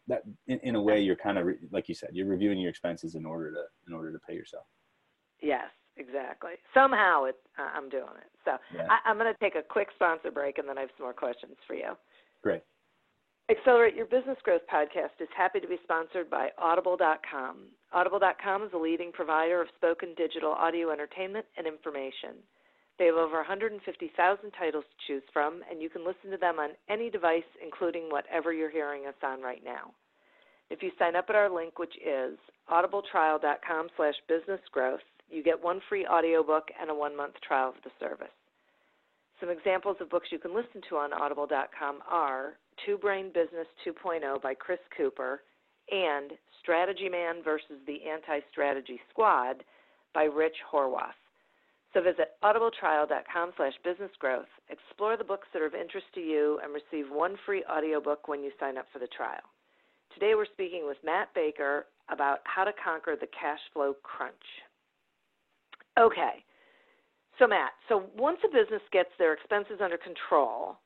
[0.07, 2.69] that in, in a way you're kind of re- like you said, you're reviewing your
[2.69, 4.65] expenses in order to in order to pay yourself.
[5.41, 6.53] Yes, exactly.
[6.73, 8.31] Somehow it, I- I'm doing it.
[8.45, 8.87] So Yeah.
[8.89, 11.13] I, I'm going to take a quick sponsor break, and then I have some more
[11.13, 11.91] questions for you.
[12.41, 12.61] Great.
[13.51, 17.57] Accelerate Your Business Growth podcast is happy to be sponsored by Audible.com.
[17.91, 22.39] Audible.com is a leading provider of spoken digital audio entertainment and information.
[22.97, 26.69] They have over 150,000 titles to choose from, and you can listen to them on
[26.89, 29.91] any device, including whatever you're hearing us on right now.
[30.69, 32.37] If you sign up at our link, which is
[32.71, 38.27] audibletrial.com slash businessgrowth, you get one free audiobook and a one-month trial of the service.
[39.41, 42.53] Some examples of books you can listen to on audible.com are
[42.85, 45.41] Two Brain Business 2.0 by Chris Cooper
[45.91, 46.31] and
[46.61, 49.63] Strategy Man versus the Anti-Strategy Squad
[50.13, 51.17] by Rich Horwath.
[51.93, 56.73] So visit audibletrial.com slash businessgrowth, explore the books that are of interest to you, and
[56.73, 59.43] receive one free audiobook when you sign up for the trial.
[60.13, 64.33] Today we're speaking with Matt Baker about how to conquer the cash flow crunch.
[65.99, 66.43] Okay.
[67.39, 70.77] So, Matt, so once a business gets their expenses under control,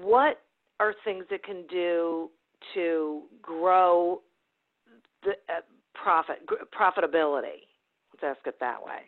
[0.00, 0.42] what
[0.80, 2.30] are things it can do
[2.74, 4.22] to grow
[5.22, 5.60] the uh,
[5.94, 7.62] profit gr- profitability?
[8.12, 9.02] Let's ask it that way.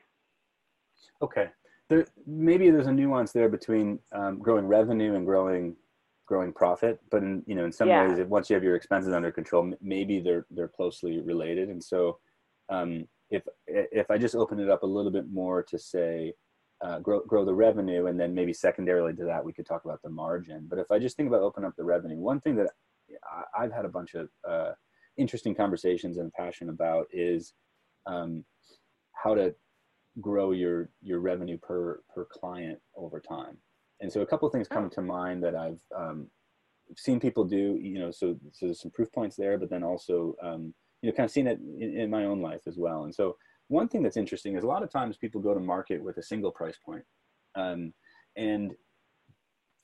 [1.23, 1.49] Okay.
[1.89, 5.77] There, maybe there's a nuance there between um, growing revenue and growing
[6.27, 8.09] growing profit, but in you know in some Yeah.
[8.09, 11.69] ways, if once you have your expenses under control, m- maybe they're they're closely related.
[11.69, 12.19] And so,
[12.69, 16.35] um, if if I just open it up a little bit more to say
[16.85, 20.01] uh, grow grow the revenue, and then maybe secondarily to that we could talk about
[20.03, 20.67] the margin.
[20.69, 22.71] But if I just think about open up the revenue, one thing that
[23.25, 24.73] I, I've had a bunch of uh,
[25.17, 27.55] interesting conversations and passion about is
[28.07, 28.45] um,
[29.13, 29.55] how to
[30.21, 33.57] grow your your revenue per per client over time.
[34.01, 34.89] And so a couple of things come Oh.
[34.91, 36.31] to mind that I've um,
[36.97, 37.79] seen people do.
[37.81, 41.17] You know, so so there's some proof points there, but then also um, you know
[41.17, 43.05] kind of seen it in, in my own life as well.
[43.05, 43.37] And so
[43.69, 46.23] one thing that's interesting is a lot of times people go to market with a
[46.23, 47.05] single price point,
[47.55, 47.93] um,
[48.37, 48.75] and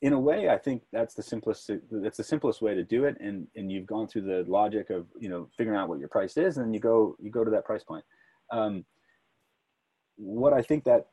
[0.01, 1.71] in a way, I think that's the simplest.
[1.89, 3.17] That's the simplest way to do it.
[3.21, 6.35] And and you've gone through the logic of you know figuring out what your price
[6.37, 8.03] is, and then you go you go to that price point.
[8.51, 8.85] Um,
[10.17, 11.07] what I think that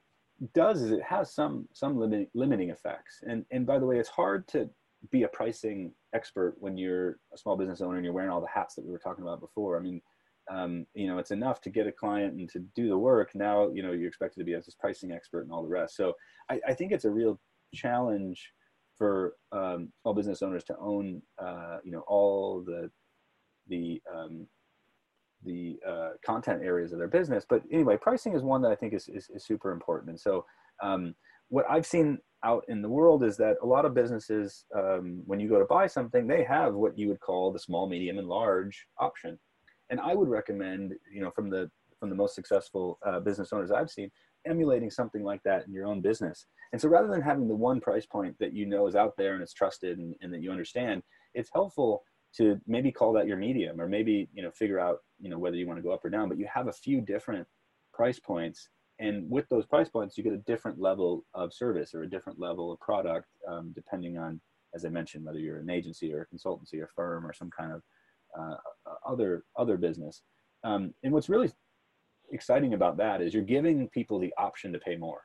[0.55, 3.23] does is it has some some limit, limiting effects.
[3.27, 4.69] And and by the way, it's hard to
[5.11, 8.49] be a pricing expert when you're a small business owner and you're wearing all the
[8.49, 9.79] hats that we were talking about before.
[9.79, 10.03] I mean,
[10.51, 13.31] um, you know, it's enough to get a client and to do the work.
[13.35, 15.97] Now, you know, you're expected to be as this pricing expert and all the rest.
[15.97, 16.15] So
[16.51, 17.41] I, I think it's a real
[17.75, 18.53] challenge
[18.99, 22.91] for um, small business owners to own, uh, you know, all the
[23.69, 24.47] the um,
[25.45, 27.47] the uh, content areas of their business.
[27.49, 30.11] But anyway, pricing is one that I think is, is, is super important.
[30.11, 30.45] And so
[30.83, 31.15] um,
[31.49, 35.41] what I've seen out in the world is that a lot of businesses, um, when
[35.41, 38.29] you go to buy something, they have what you would call the small, medium, and
[38.29, 39.39] large option.
[39.91, 43.71] And I would recommend, you know, from the from the most successful uh, business owners
[43.71, 44.11] I've seen,
[44.47, 46.47] emulating something like that in your own business.
[46.73, 49.35] And so rather than having the one price point that you know is out there
[49.35, 51.03] and it's trusted and, and that you understand,
[51.35, 52.03] it's helpful
[52.37, 55.57] to maybe call that your medium or maybe you know figure out you know whether
[55.57, 57.47] you want to go up or down but you have a few different
[57.93, 62.03] price points and with those price points you get a different level of service or
[62.03, 64.41] a different level of product um, depending on
[64.75, 67.73] as i mentioned whether you're an agency or a consultancy or firm or some kind
[67.73, 67.83] of
[68.39, 68.57] uh,
[69.07, 70.23] other other business.
[70.65, 71.51] Um, and what's really
[72.33, 75.23] exciting about that is you're giving people the option to pay more.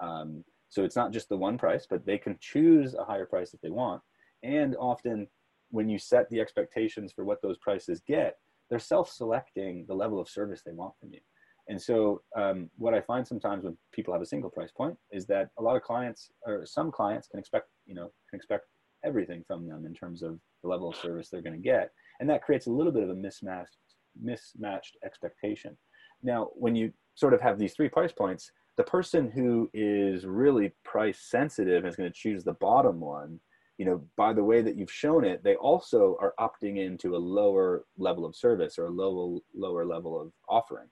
[0.00, 3.52] Um, so it's not just the one price but they can choose a higher price
[3.52, 4.00] if they want.
[4.42, 5.26] And often
[5.70, 8.36] when you set the expectations for what those prices get,
[8.68, 11.20] they're self-selecting the level of service they want from you.
[11.68, 15.26] And so, um, what I find sometimes when people have a single price point is
[15.26, 18.64] that a lot of clients or some clients can expect, you know, can expect
[19.04, 22.30] everything from them in terms of the level of service they're going to get, and
[22.30, 23.76] that creates a little bit of a mismatched
[24.20, 25.76] mismatched expectation.
[26.22, 30.72] Now, when you sort of have these three price points, the person who is really
[30.84, 33.40] price sensitive is going to choose the bottom one
[33.80, 37.26] you know, by the way that you've shown it, they also are opting into a
[37.38, 40.86] lower level of service or a lower lower level of offering.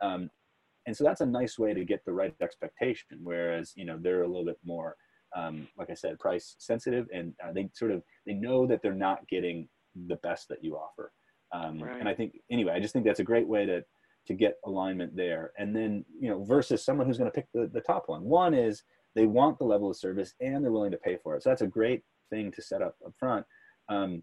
[0.00, 0.28] Um,
[0.84, 3.20] and so that's a nice way to get the right expectation.
[3.22, 4.96] Whereas, you know, they're a little bit more,
[5.36, 8.92] um, like I said, price sensitive, and uh, they sort of they know that they're
[8.92, 9.68] not getting
[10.06, 11.12] the best that you offer.
[11.52, 12.00] Um, Right.
[12.00, 13.84] And I think anyway, I just think that's a great way to
[14.24, 15.52] to get alignment there.
[15.58, 18.22] And then, you know, versus someone who's going to pick the the top one.
[18.22, 18.82] One is
[19.14, 21.42] they want the level of service and they're willing to pay for it.
[21.42, 23.44] So that's a great thing to set up up front.
[23.88, 24.22] Um,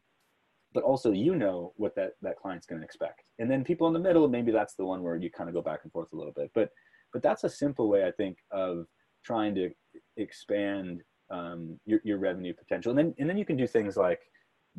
[0.74, 3.94] but also you know what that that client's going to expect and then people in
[3.94, 6.16] the middle maybe that's the one where you kind of go back and forth a
[6.16, 6.70] little bit but
[7.12, 8.86] but that's a simple way i think of
[9.24, 9.70] trying to
[10.18, 11.02] expand
[11.32, 14.22] um, your, your revenue potential and then and then you can do things like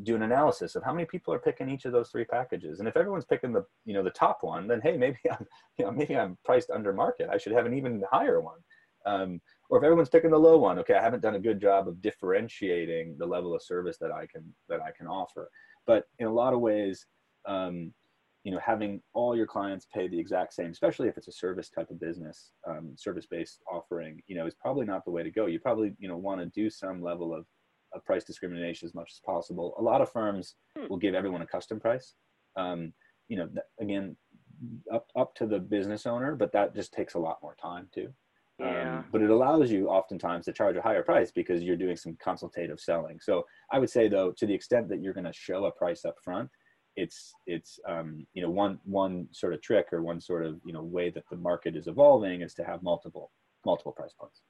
[0.02, 2.78] do an analysis of how many people are picking each of those three packages.
[2.78, 5.46] And if everyone's picking the you know the top one then hey maybe i'm
[5.78, 7.28] you know maybe i'm priced under market.
[7.30, 8.58] I should have an even higher one.
[9.06, 11.88] Um, or if everyone's picking the low one okay i haven't done a good job
[11.88, 15.50] of differentiating the level of service that i can that i can offer.
[15.86, 17.06] But in a lot of ways
[17.46, 17.92] um,
[18.44, 21.68] you know having all your clients pay the exact same especially if it's a service
[21.68, 25.30] type of business um, service based offering you know is probably not the way to
[25.30, 25.46] go.
[25.46, 27.44] You probably you know want to do some level of,
[27.94, 30.86] of price discrimination as much as possible a lot of firms hmm.
[30.88, 32.14] will give everyone a custom price
[32.56, 32.92] um,
[33.28, 33.48] you know
[33.80, 34.16] again
[34.92, 38.12] up up to the business owner but that just takes a lot more time too
[38.60, 38.98] yeah.
[38.98, 42.16] Um, but it allows you oftentimes to charge a higher price because you're doing some
[42.22, 43.18] consultative selling.
[43.20, 46.04] So I would say though, to the extent that you're going to show a price
[46.04, 46.50] up front,
[46.96, 50.72] it's it's um, you know one one sort of trick or one sort of you
[50.72, 53.30] know way that the market is evolving is to have multiple
[53.64, 54.42] multiple price points.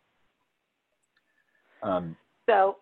[1.82, 2.16] Um,
[2.48, 2.76] so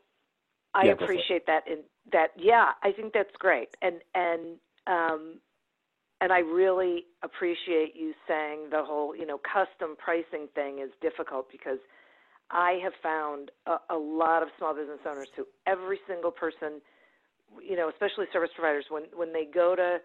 [0.75, 1.67] I yeah, appreciate that.
[1.67, 1.79] In
[2.13, 3.69] that, yeah, I think that's great.
[3.83, 5.41] And and um,
[6.21, 11.47] and I really appreciate you saying the whole, you know, custom pricing thing is difficult
[11.51, 11.79] because
[12.51, 16.81] I have found a, a lot of small business owners who every single person,
[17.63, 19.99] you know, especially service providers, when when they go to,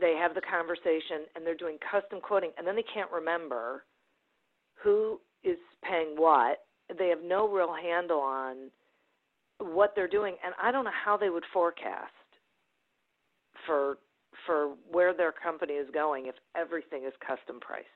[0.00, 3.84] they have the conversation and they're doing custom quoting, and then they can't remember
[4.82, 6.58] who is paying what.
[6.98, 8.70] They have no real handle on
[9.58, 12.12] what they're doing, and I don't know how they would forecast
[13.66, 13.98] for
[14.46, 17.86] for where their company is going if everything is custom priced.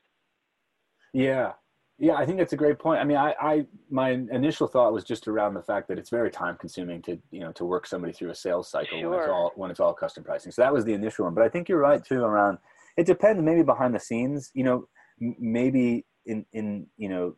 [1.13, 1.53] Yeah.
[1.99, 2.99] Yeah, I think that's a great point.
[2.99, 6.31] I mean, I, I, my initial thought was just around the fact that it's very
[6.31, 9.11] time consuming to, you know, to work somebody through a sales cycle sure.
[9.11, 10.51] when it's all, when it's all custom pricing.
[10.51, 12.57] So that was the initial one, but I think you're right too around,
[12.97, 17.35] it depends maybe behind the scenes, you know, maybe in, in, you know,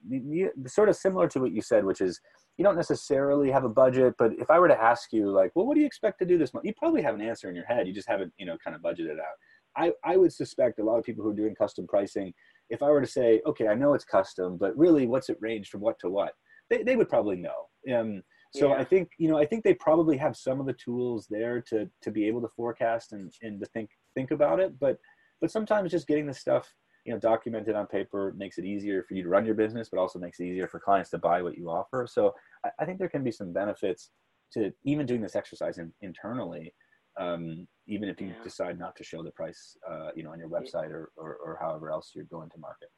[0.66, 2.20] sort of similar to what you said, which is,
[2.58, 5.66] you don't necessarily have a budget, but if I were to ask you like, well,
[5.66, 6.66] what do you expect to do this month?
[6.66, 7.86] You probably have an answer in your head.
[7.86, 9.36] You just haven't, you know, kind of budgeted out.
[9.74, 12.34] I, I would suspect a lot of people who are doing custom pricing,
[12.68, 15.70] if I were to say, okay, I know it's custom, but really what's it range
[15.70, 16.32] from what to what?
[16.68, 17.68] They, they would probably know.
[17.94, 18.22] Um,
[18.54, 18.74] so yeah.
[18.74, 21.88] I think, you know, I think they probably have some of the tools there to,
[22.02, 24.78] to be able to forecast and, and to think, think about it.
[24.78, 24.98] But,
[25.40, 26.70] but sometimes just getting the stuff
[27.04, 29.98] you know documented on paper makes it easier for you to run your business but
[29.98, 32.06] also makes it easier for clients to buy what you offer.
[32.08, 32.34] So
[32.64, 34.10] i, I think there can be some benefits
[34.52, 36.74] to even doing this exercise in, internally
[37.20, 38.42] um, even if you yeah.
[38.42, 41.58] decide not to show the price uh, you know on your website or, or, or
[41.60, 42.88] however else you're going to market.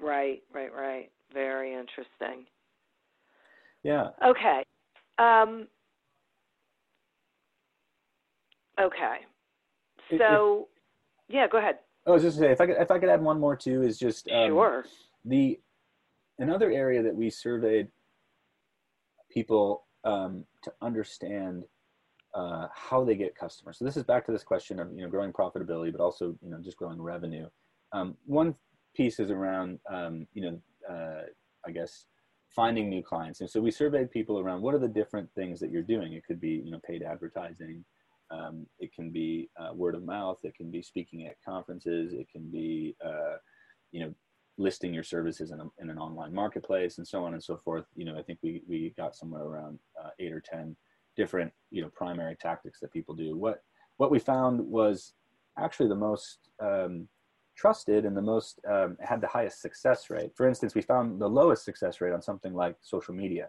[0.00, 1.10] Right right right.
[1.32, 2.46] Very interesting.
[3.82, 4.08] Yeah.
[4.24, 4.62] Okay
[5.18, 5.66] um,
[8.80, 9.18] okay.
[10.18, 10.68] So
[11.28, 13.08] if, yeah go ahead I was just to say if I could if I could
[13.08, 14.84] add one more too is just um, sure
[15.24, 15.60] the
[16.38, 17.88] another area that we surveyed
[19.30, 21.64] people um, to understand
[22.34, 23.78] uh, how they get customers.
[23.78, 26.50] So this is back to this question of you know growing profitability, but also you
[26.50, 27.48] know just growing revenue.
[27.92, 28.54] Um, one
[28.94, 31.22] piece is around um, you know uh,
[31.66, 32.04] I guess
[32.54, 35.70] finding new clients, and so we surveyed people around what are the different things that
[35.70, 36.12] you're doing.
[36.12, 37.84] It could be you know paid advertising,
[38.30, 40.38] um, it can be uh, word of mouth.
[40.42, 42.12] It can be speaking at conferences.
[42.12, 43.36] It can be, uh,
[43.92, 44.14] you know,
[44.58, 47.84] listing your services in, a, in, an online marketplace and so on and so forth.
[47.94, 50.74] You know, I think we, we got somewhere around uh, eight or 10
[51.16, 53.36] different, you know, primary tactics that people do.
[53.36, 53.62] What,
[53.98, 55.12] what we found was
[55.58, 57.06] actually the most um,
[57.56, 60.32] trusted and the most, um, had the highest success rate.
[60.34, 63.48] For instance, we found the lowest success rate on something like social media.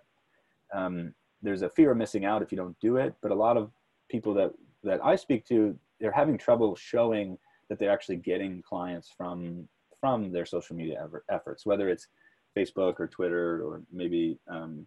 [0.73, 3.57] Um, there's a fear of missing out if you don't do it, but a lot
[3.57, 3.71] of
[4.09, 4.51] people that
[4.87, 7.37] that I speak to, they're having trouble showing
[7.69, 9.67] that they're actually getting clients from
[9.99, 12.07] from their social media efforts, whether it's
[12.57, 14.85] Facebook or Twitter or maybe um,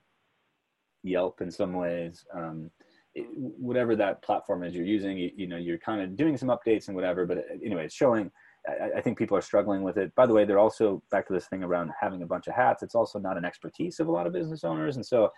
[1.02, 2.24] Yelp in some ways.
[2.34, 2.70] Um,
[3.14, 6.48] it, whatever that platform is you're using, you, you, know, you're kind of doing some
[6.48, 7.26] updates and whatever.
[7.26, 8.30] But uh, anyway, it's showing.
[8.68, 10.14] I, I think people are struggling with it.
[10.14, 12.82] By the way, they're also back to this thing around having a bunch of hats.
[12.82, 15.30] It's also not an expertise of a lot of business owners, and so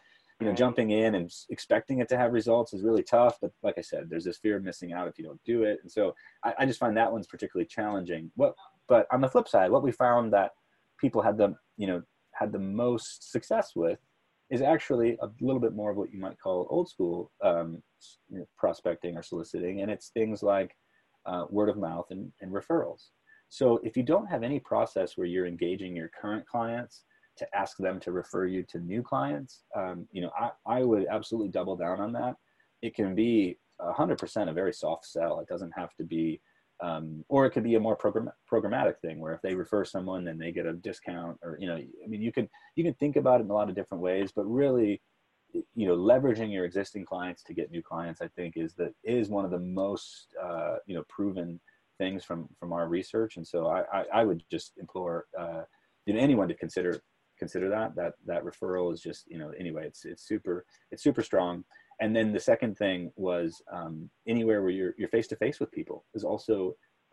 [0.43, 3.39] you know, jumping in and expecting it to have results is really tough.
[3.41, 5.79] But like I said, there's this fear of missing out if you don't do it.
[5.83, 6.15] And so
[6.45, 8.33] I, I just find that one's particularly challenging.
[8.35, 8.55] What,
[8.89, 10.51] but on the flip side, what we found that
[11.01, 14.01] people had the, you know, had the most success with
[14.51, 17.81] is actually a little bit more of what you might call old school um,
[18.29, 19.81] you know, prospecting or soliciting.
[19.81, 20.75] And it's things like
[21.25, 23.11] uh, word of mouth and, and referrals.
[23.49, 27.05] So if you don't have any process where you're engaging your current clients
[27.39, 31.07] to ask them to refer you to new clients, um, you know, I, I would
[31.11, 32.37] absolutely double down on that.
[32.83, 35.41] It can be 100% a very soft sell.
[35.41, 36.41] It doesn't have to be,
[36.83, 40.25] um, or it could be a more program, programmatic thing where if they refer someone,
[40.25, 43.17] then they get a discount or, you know, I mean, you can, you can think
[43.17, 45.01] about it in a lot of different ways, but really,
[45.53, 49.29] you know, leveraging your existing clients to get new clients, I think is that is
[49.29, 51.61] one of the most, uh, you know, proven
[51.99, 53.37] things from, from our research.
[53.37, 55.63] And so I, I, I would just implore, uh,
[56.07, 57.03] you know, anyone to consider
[57.43, 61.25] consider that that that referral is just you know anyway it's it's super it's super
[61.31, 61.65] strong.
[62.01, 63.95] And then the second thing was um,
[64.35, 66.57] anywhere where you're you're face to face with people is also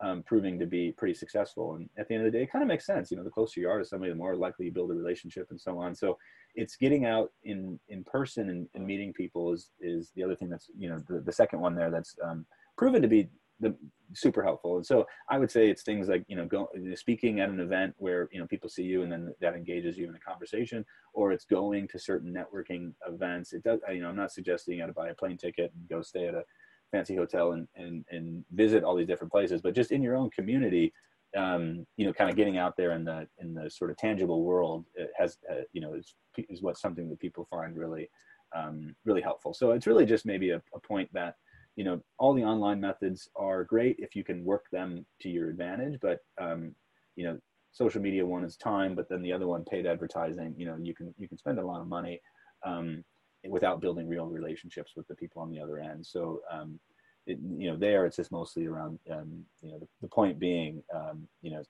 [0.06, 1.74] um, proving to be pretty successful.
[1.74, 3.36] And at the end of the day it kind of makes sense you know the
[3.38, 5.94] closer you are to somebody the more likely you build a relationship and so on.
[5.96, 6.16] So
[6.54, 10.48] it's getting out in in person and, and meeting people is is the other thing
[10.48, 12.46] that's you know the, the second one there that's um,
[12.78, 13.28] proven to be
[13.60, 13.76] the
[14.14, 14.76] super helpful.
[14.76, 17.94] And so I would say it's things like, you know, go, speaking at an event
[17.98, 21.30] where, you know, people see you and then that engages you in a conversation, or
[21.30, 23.52] it's going to certain networking events.
[23.52, 25.88] It does, you know, I'm not suggesting you got to buy a plane ticket and
[25.88, 26.44] go stay at a
[26.90, 30.30] fancy hotel and, and, and visit all these different places, but just in your own
[30.30, 30.92] community,
[31.36, 34.42] um, you know, kind of getting out there in the, in the sort of tangible
[34.42, 34.86] world
[35.16, 36.16] has, uh, you know, is,
[36.48, 38.10] is what something that people find really,
[38.56, 39.54] um, really helpful.
[39.54, 41.36] So it's really just maybe a, a point that,
[41.80, 45.48] you know all the online methods are great if you can work them to your
[45.48, 46.74] advantage but um,
[47.16, 47.38] you know
[47.72, 50.94] social media one is time but then the other one paid advertising you know you
[50.94, 52.20] can you can spend a lot of money
[52.66, 53.02] um,
[53.48, 56.04] without building real relationships with the people on the other end.
[56.04, 56.78] So um,
[57.26, 60.82] it, you know there it's just mostly around um, you know the, the point being
[60.94, 61.62] um, you know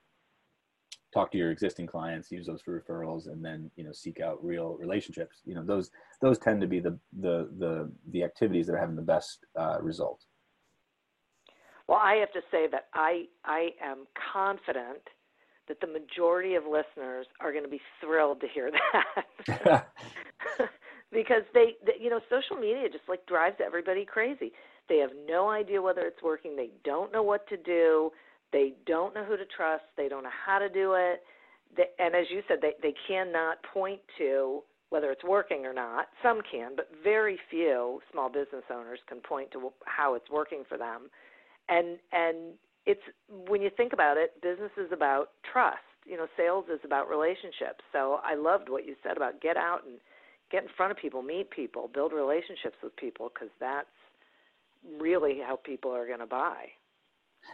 [1.13, 4.43] talk to your existing clients use those for referrals and then you know seek out
[4.43, 5.41] real relationships.
[5.45, 5.91] You know those
[6.21, 9.77] those tend to be the the the, the activities that are having the best uh,
[9.81, 10.27] results.
[11.87, 15.01] Well i have to say that i i am confident
[15.67, 18.71] that the majority of listeners are going to be thrilled to hear
[19.47, 19.87] that.
[21.13, 24.53] Because they, they you know social media just like drives everybody crazy.
[24.87, 26.55] They have no idea whether it's working.
[26.55, 28.11] They don't know what to do
[28.51, 29.83] they don't know who to trust.
[29.97, 31.23] They don't know how to do it.
[31.75, 36.07] They, and as you said, they, they cannot point to whether it's working or not.
[36.21, 40.77] Some can, but very few small business owners can point to how it's working for
[40.77, 41.09] them.
[41.69, 42.53] And and
[42.85, 43.01] it's
[43.47, 45.77] when you think about it, business is about trust.
[46.05, 47.83] You know, sales is about relationships.
[47.93, 49.97] So I loved what you said about get out and
[50.51, 53.87] get in front of people, meet people, build relationships with people because that's
[54.99, 56.65] really how people are going to buy.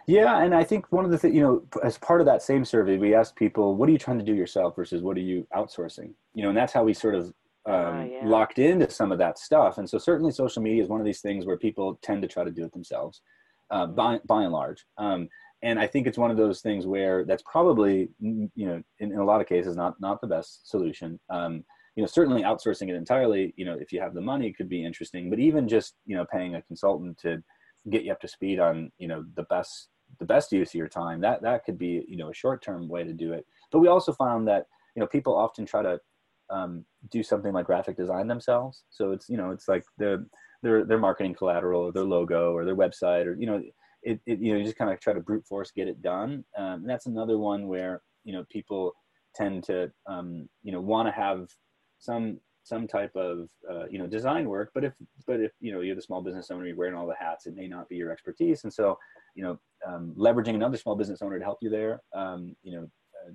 [0.07, 2.63] Yeah, and I think one of the things, you know, as part of that same
[2.63, 5.47] survey, we asked people, what are you trying to do yourself versus what are you
[5.53, 6.13] outsourcing?
[6.33, 7.25] You know, and that's how we sort of
[7.65, 8.21] um, uh, yeah.
[8.23, 9.77] locked into some of that stuff.
[9.77, 12.43] And so certainly social media is one of these things where people tend to try
[12.45, 13.21] to do it themselves,
[13.69, 13.95] uh, mm-hmm.
[13.95, 14.85] by, by and large.
[14.97, 15.27] Um,
[15.61, 19.19] and I think it's one of those things where that's probably, you know, in, in
[19.19, 21.19] a lot of cases, not, not the best solution.
[21.29, 21.65] Um,
[21.95, 24.85] you know, certainly outsourcing it entirely, you know, if you have the money could be
[24.85, 27.43] interesting, but even just, you know, paying a consultant to,
[27.89, 30.87] get you up to speed on you know the best the best use of your
[30.87, 33.45] time that that could be you know a short term way to do it.
[33.71, 34.65] But we also found that
[34.95, 35.99] you know people often try to
[36.49, 38.83] um, do something like graphic design themselves.
[38.89, 40.25] So it's you know it's like the
[40.63, 43.61] their their marketing collateral or their logo or their website or you know
[44.03, 46.43] it, it you know you just kind of try to brute force get it done.
[46.57, 48.93] Um, and that's another one where you know people
[49.35, 51.47] tend to um, you know want to have
[51.99, 54.93] some some type of uh, you know design work but if
[55.25, 57.55] but if you know you're the small business owner you're wearing all the hats it
[57.55, 58.63] may not be your expertise.
[58.63, 58.97] And so
[59.35, 59.57] you know
[59.87, 63.31] um, leveraging another small business owner to help you there um, you know uh,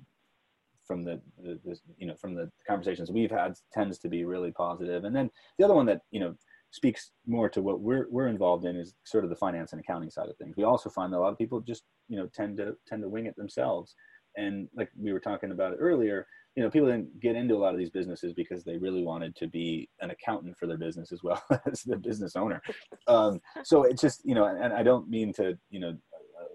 [0.85, 4.51] from the, the, the, you know from the conversations we've had tends to be really
[4.51, 5.05] positive.
[5.05, 6.35] And then the other one that you know
[6.71, 10.09] speaks more to what we're we're involved in is sort of the finance and accounting
[10.09, 10.55] side of things.
[10.57, 13.09] We also find that a lot of people just you know tend to tend to
[13.09, 13.95] wing it themselves.
[14.35, 16.25] And like we were talking about it earlier
[16.55, 19.35] you know people didn't get into a lot of these businesses because they really wanted
[19.35, 21.41] to be an accountant for their business as well
[21.71, 22.61] as the business owner.
[23.07, 25.97] Um, so it's just you know and i don't mean to you know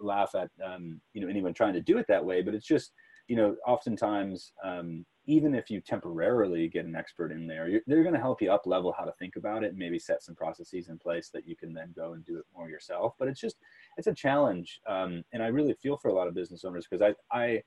[0.01, 2.92] laugh at um, you know anyone trying to do it that way but it's just
[3.26, 8.14] you know oftentimes um, even if you temporarily get an expert in there they're going
[8.14, 10.88] to help you up level how to think about it and maybe set some processes
[10.88, 13.14] in place that you can then go and do it more yourself.
[13.18, 13.57] But it's just
[13.96, 17.03] it's a challenge um, and i really feel for a lot of business owners because
[17.03, 17.62] i i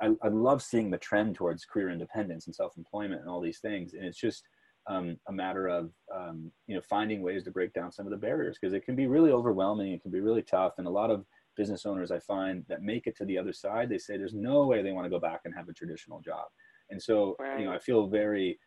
[0.00, 3.94] I, I love seeing the trend towards career independence and self-employment and all these things.
[3.94, 4.44] And it's just
[4.88, 8.16] um, a matter of, um, you know, finding ways to break down some of the
[8.16, 9.92] barriers because it can be really overwhelming.
[9.92, 10.74] It can be really tough.
[10.78, 11.24] And a lot of
[11.56, 14.66] business owners I find that make it to the other side, they say there's no
[14.66, 16.46] way they want to go back and have a traditional job.
[16.90, 17.58] And so, right.
[17.58, 18.58] you know, I feel very,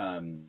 [0.00, 0.46] um,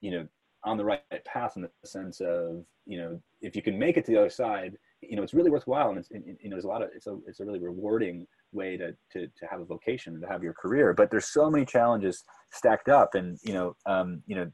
[0.00, 0.28] you know,
[0.62, 4.04] on the right path in the sense of, you know, if you can make it
[4.04, 5.88] to the other side, you know, it's really worthwhile.
[5.88, 8.76] And it's, you know, there's a lot of, it's a, it's a really rewarding way
[8.76, 12.24] to, to to have a vocation to have your career but there's so many challenges
[12.52, 14.50] stacked up and you know um, you know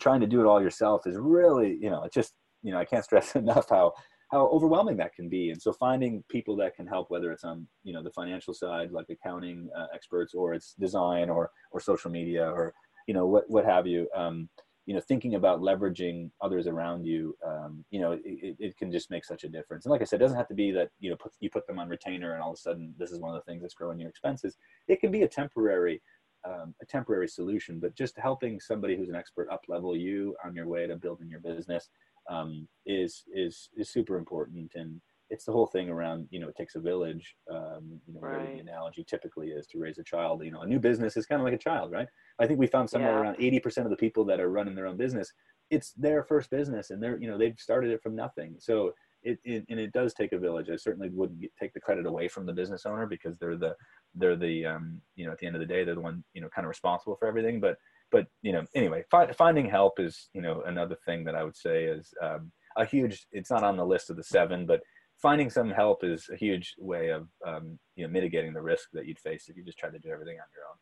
[0.00, 2.84] trying to do it all yourself is really you know it's just you know i
[2.84, 3.92] can't stress enough how
[4.30, 5.50] how overwhelming that can be.
[5.50, 8.90] And so finding people that can help whether it's on you know the financial side
[8.90, 12.74] like accounting uh, experts or it's design or or social media or
[13.06, 14.48] you know what what have you um,
[14.86, 19.10] you know thinking about leveraging others around you um, you know it, it, can just
[19.10, 19.84] make such a difference.
[19.84, 21.66] And like i said it doesn't have to be that you know put, you put
[21.66, 23.74] them on retainer and all of a sudden this is one of the things that's
[23.74, 24.56] growing your expenses.
[24.88, 26.00] It can be a temporary
[26.46, 30.54] um, a temporary solution but just helping somebody who's an expert up level you on
[30.54, 31.88] your way to building your business
[32.30, 35.00] um, is is is super important and
[35.30, 38.54] it's the whole thing around you know it takes a village um, you know right.
[38.54, 41.40] the analogy typically is to raise a child you know a new business is kind
[41.40, 42.08] of like a child right
[42.38, 43.18] i think we found somewhere yeah.
[43.18, 45.32] around 80% of the people that are running their own business
[45.70, 49.38] it's their first business and they're you know they've started it from nothing so it,
[49.44, 52.28] it and it does take a village i certainly wouldn't get, take the credit away
[52.28, 53.74] from the business owner because they're the
[54.14, 56.40] they're the um, you know at the end of the day they're the one you
[56.40, 57.76] know kind of responsible for everything but
[58.12, 61.56] but you know anyway fi- finding help is you know another thing that i would
[61.56, 64.80] say is um, a huge it's not on the list of the seven but
[65.20, 69.06] finding some help is a huge way of um, you know mitigating the risk that
[69.06, 70.76] you'd face if you just tried to do everything on your own.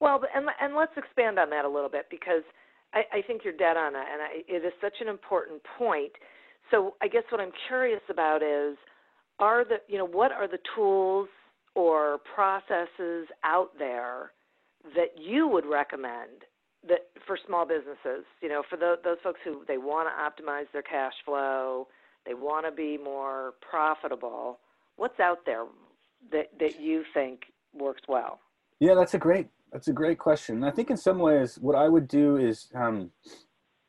[0.00, 2.42] Well, and and let's expand on that a little bit because
[2.92, 6.12] I, I think you're dead on it, and I, it is such an important point.
[6.70, 8.76] So I guess what I'm curious about is,
[9.38, 11.28] are the you know what are the tools
[11.74, 14.32] or processes out there
[14.94, 16.44] that you would recommend
[16.88, 18.24] that for small businesses?
[18.42, 21.88] You know, for the, those folks who they want to optimize their cash flow
[22.26, 24.58] they want to be more profitable.
[24.96, 25.64] What's out there
[26.32, 28.40] that that you think works well?
[28.80, 30.64] Yeah, that's a great that's a great question.
[30.64, 33.10] I think in some ways, what I would do is um,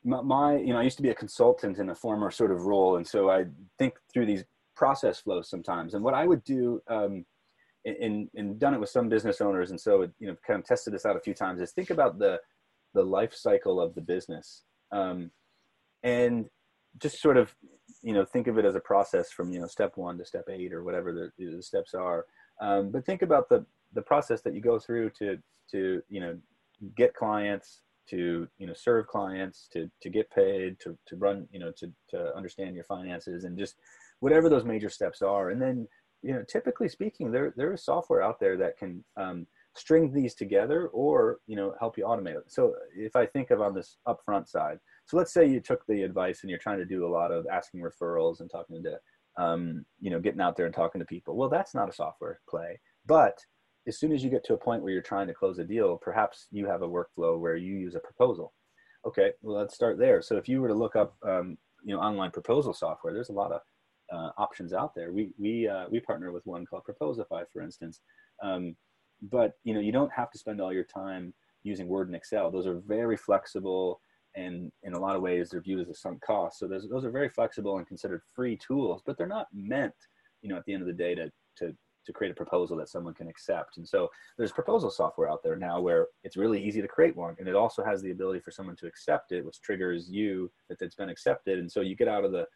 [0.04, 2.62] my, my, you know I used to be a consultant in a former sort of
[2.62, 3.44] role, and so I
[3.78, 4.44] think through these
[4.76, 5.94] process flows sometimes.
[5.94, 7.24] And what I would do, um,
[7.84, 10.94] and and done it with some business owners, and so you know kind of tested
[10.94, 12.40] this out a few times, is think about the
[12.94, 14.62] the life cycle of the business,
[14.92, 15.30] um,
[16.02, 16.48] and
[16.98, 17.54] just sort of
[18.02, 20.44] you know think of it as a process from you know step one to step
[20.48, 22.26] eight or whatever the, the steps are.
[22.60, 25.38] Um, but think about the the process that you go through to
[25.70, 26.38] to you know
[26.96, 31.58] get clients to you know serve clients to to get paid to to run you
[31.58, 33.76] know to to understand your finances and just
[34.20, 35.50] whatever those major steps are.
[35.50, 35.88] And then
[36.22, 40.34] you know typically speaking there there is software out there that can um, string these
[40.34, 42.44] together or you know help you automate it.
[42.46, 44.78] So if i think of on this upfront side
[45.08, 47.46] so let's say you took the advice and you're trying to do a lot of
[47.50, 48.98] asking referrals and talking to
[49.42, 51.34] um, you know getting out there and talking to people.
[51.34, 52.78] Well that's not a software play.
[53.06, 53.38] But
[53.86, 55.96] as soon as you get to a point where you're trying to close a deal
[55.96, 58.52] perhaps you have a workflow where you use a proposal.
[59.06, 60.20] Okay well let's start there.
[60.20, 63.32] So if you were to look up um, you know online proposal software there's a
[63.32, 63.62] lot of
[64.12, 65.10] uh, options out there.
[65.10, 68.00] We we uh, we partner with one called proposify for instance.
[68.42, 68.76] Um,
[69.22, 71.32] but you know you don't have to spend all your time
[71.62, 72.50] using word and excel.
[72.50, 74.02] Those are very flexible
[74.38, 76.58] and in a lot of ways they're viewed as a sunk cost.
[76.58, 79.94] So those, those are very flexible and considered free tools but they're not meant
[80.42, 81.74] you know at the end of the day to to
[82.08, 83.76] to create a proposal that someone can accept.
[83.76, 84.08] And so
[84.38, 87.54] there's proposal software out there now where it's really easy to create one and it
[87.54, 91.10] also has the ability for someone to accept it which triggers you that it's been
[91.10, 91.58] accepted.
[91.58, 92.46] And so you get out of the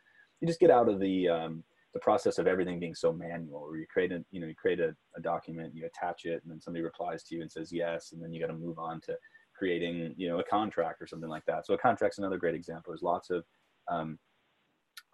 [0.40, 1.62] you just get out of the um,
[1.92, 4.80] the process of everything being so manual where you create a you know you create
[4.80, 8.12] a, a document you attach it and then somebody replies to you and says yes
[8.12, 9.14] and then you got to move on to
[9.62, 12.90] creating you know a contract or something like that so a contract's another great example
[12.92, 13.44] there's lots of
[13.88, 14.18] um,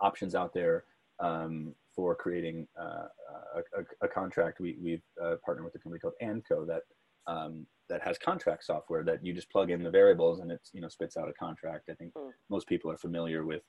[0.00, 0.84] options out there
[1.20, 3.08] um, for creating uh,
[3.76, 6.80] a, a, contract we, we've uh, partnered with a company called anco that
[7.26, 10.80] um, that has contract software that you just plug in the variables and it's you
[10.80, 12.30] know spits out a contract i think mm.
[12.48, 13.60] most people are familiar with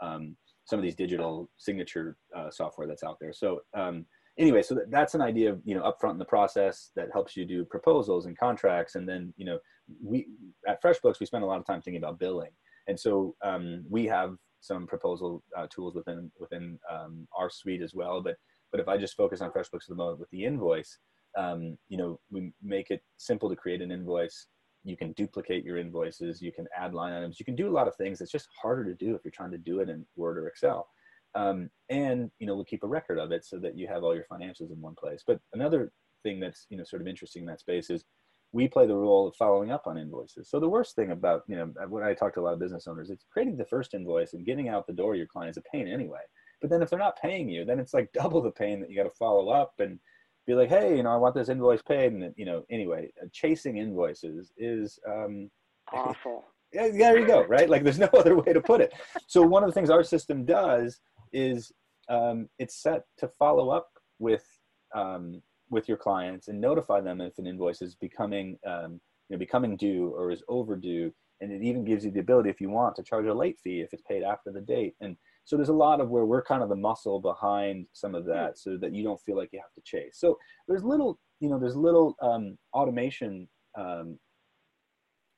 [0.00, 3.32] um, some of these digital signature uh, software that's out there.
[3.32, 4.06] So um,
[4.38, 7.36] anyway, so that, that's an idea of you know upfront in the process that helps
[7.36, 9.58] you do proposals and contracts, and then you know
[10.02, 10.26] we
[10.66, 12.50] at FreshBooks we spend a lot of time thinking about billing,
[12.88, 17.94] and so um, we have some proposal uh, tools within within um, our suite as
[17.94, 18.20] well.
[18.20, 18.36] But
[18.70, 20.98] but if I just focus on FreshBooks at the moment with the invoice,
[21.36, 24.46] um, you know we make it simple to create an invoice.
[24.86, 26.42] You can duplicate your invoices.
[26.42, 27.40] You can add line items.
[27.40, 28.20] You can do a lot of things.
[28.20, 30.88] It's just harder to do if you're trying to do it in word or excel
[31.34, 34.14] um, and you know we'll keep a record of it so that you have all
[34.14, 37.46] your financials in one place but another thing that's you know sort of interesting in
[37.46, 38.04] that space is
[38.52, 41.56] we play the role of following up on invoices so the worst thing about you
[41.56, 44.32] know when i talk to a lot of business owners it's creating the first invoice
[44.32, 46.20] and getting out the door your client is a pain anyway
[46.60, 48.96] but then if they're not paying you then it's like double the pain that you
[48.96, 49.98] got to follow up and
[50.46, 53.26] be like, hey, you know, I want this invoice paid, and you know, anyway, uh,
[53.32, 55.50] chasing invoices is um,
[55.92, 56.44] awful.
[56.72, 57.68] yeah, there you go, right?
[57.68, 58.92] Like, there's no other way to put it.
[59.26, 61.00] So one of the things our system does
[61.34, 61.72] is
[62.08, 64.46] um, it's set to follow up with
[64.94, 69.38] um, with your clients and notify them if an invoice is becoming um, you know
[69.38, 71.12] becoming due or is overdue.
[71.40, 73.80] And it even gives you the ability if you want to charge a late fee
[73.80, 74.94] if it's paid after the date.
[75.00, 78.24] And so there's a lot of where we're kind of the muscle behind some of
[78.26, 80.16] that so that you don't feel like you have to chase.
[80.16, 84.18] So there's little you know there's little um, automation um,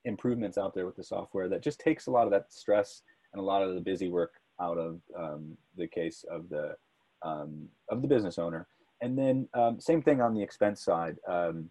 [0.05, 3.40] improvements out there with the software that just takes a lot of that stress and
[3.40, 6.74] a lot of the busy work out of um, the case of the
[7.22, 8.66] um, of the business owner.
[9.02, 11.16] And then um, same thing on the expense side.
[11.28, 11.70] Um,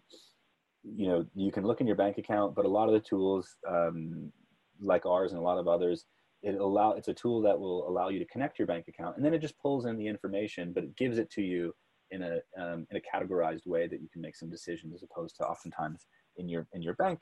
[0.94, 3.56] you know you can look in your bank account but a lot of the tools
[3.68, 4.30] um,
[4.80, 6.04] like ours and a lot of others
[6.42, 9.24] it allow it's a tool that will allow you to connect your bank account and
[9.24, 11.74] then it just pulls in the information but it gives it to you
[12.12, 15.36] in a um, in a categorized way that you can make some decisions as opposed
[15.36, 16.06] to oftentimes
[16.36, 17.20] in your in your bank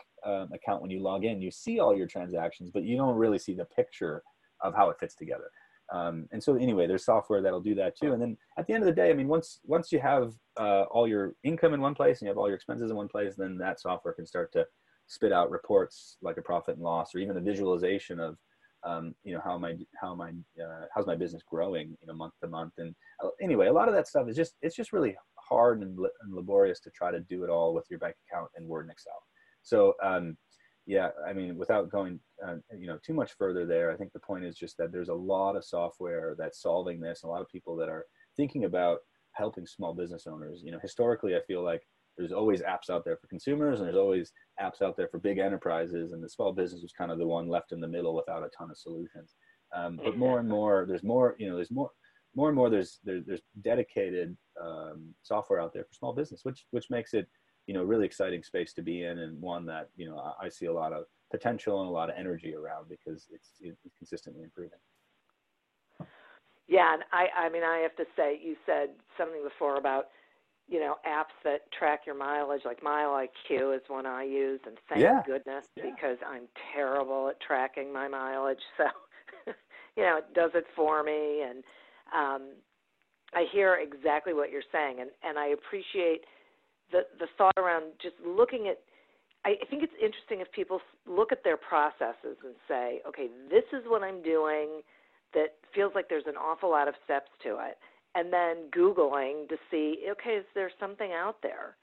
[0.52, 0.82] account.
[0.82, 3.64] When you log in you see all your transactions but you don't really see the
[3.64, 4.22] picture
[4.64, 5.50] of how it fits together.
[5.92, 8.12] Um, and so anyway there's software that'll do that too.
[8.12, 10.84] And then at the end of the day i mean once once you have uh,
[10.90, 13.34] all your income in one place and you have all your expenses in one place
[13.36, 14.66] then that software can start to
[15.06, 18.36] spit out reports like a profit and loss or even a visualization of
[18.84, 20.28] um, you know how i how i
[20.62, 22.74] uh, how's my business growing you know month to month.
[22.78, 25.98] And uh, anyway a lot of that stuff is just it's just really hard and,
[25.98, 28.92] and laborious to try to do it all with your bank account and word and
[28.92, 29.22] excel.
[29.62, 30.36] So um,
[30.86, 34.20] yeah i mean without going uh, you know too much further there i think the
[34.20, 37.48] point is just that there's a lot of software that's solving this a lot of
[37.48, 38.04] people that are
[38.36, 38.98] thinking about
[39.32, 40.62] helping small business owners.
[40.64, 41.82] You know historically i feel like
[42.16, 44.32] there's always apps out there for consumers and there's always
[44.62, 47.48] apps out there for big enterprises and the small business was kind of the one
[47.48, 49.34] left in the middle without a ton of solutions.
[49.74, 51.90] Um, but more and more there's more you know there's more
[52.36, 56.66] more and more there's there, there's dedicated um, software out there for small business which
[56.70, 57.26] which makes it
[57.66, 60.48] you know really exciting space to be in and one that you know I, I
[60.48, 64.42] see a lot of potential and a lot of energy around because it's, it's consistently
[64.42, 64.78] improving
[66.68, 70.06] yeah and i i mean i have to say you said something before about
[70.68, 75.02] you know apps that track your mileage like MileIQ is one i use and thank
[75.02, 75.22] yeah.
[75.26, 75.84] goodness yeah.
[75.94, 78.84] because i'm terrible at tracking my mileage so
[79.96, 81.64] you know it does it for me and
[82.14, 82.52] um
[83.34, 86.24] i hear exactly what you're saying and and i appreciate
[86.90, 88.78] the the thought around just looking at
[89.44, 93.84] I think it's interesting if people look at their processes and say, okay, this is
[93.86, 94.80] what I'm doing
[95.34, 97.76] that feels like there's an awful lot of steps to it.
[98.14, 101.76] And then Googling to see, okay, is there something out there?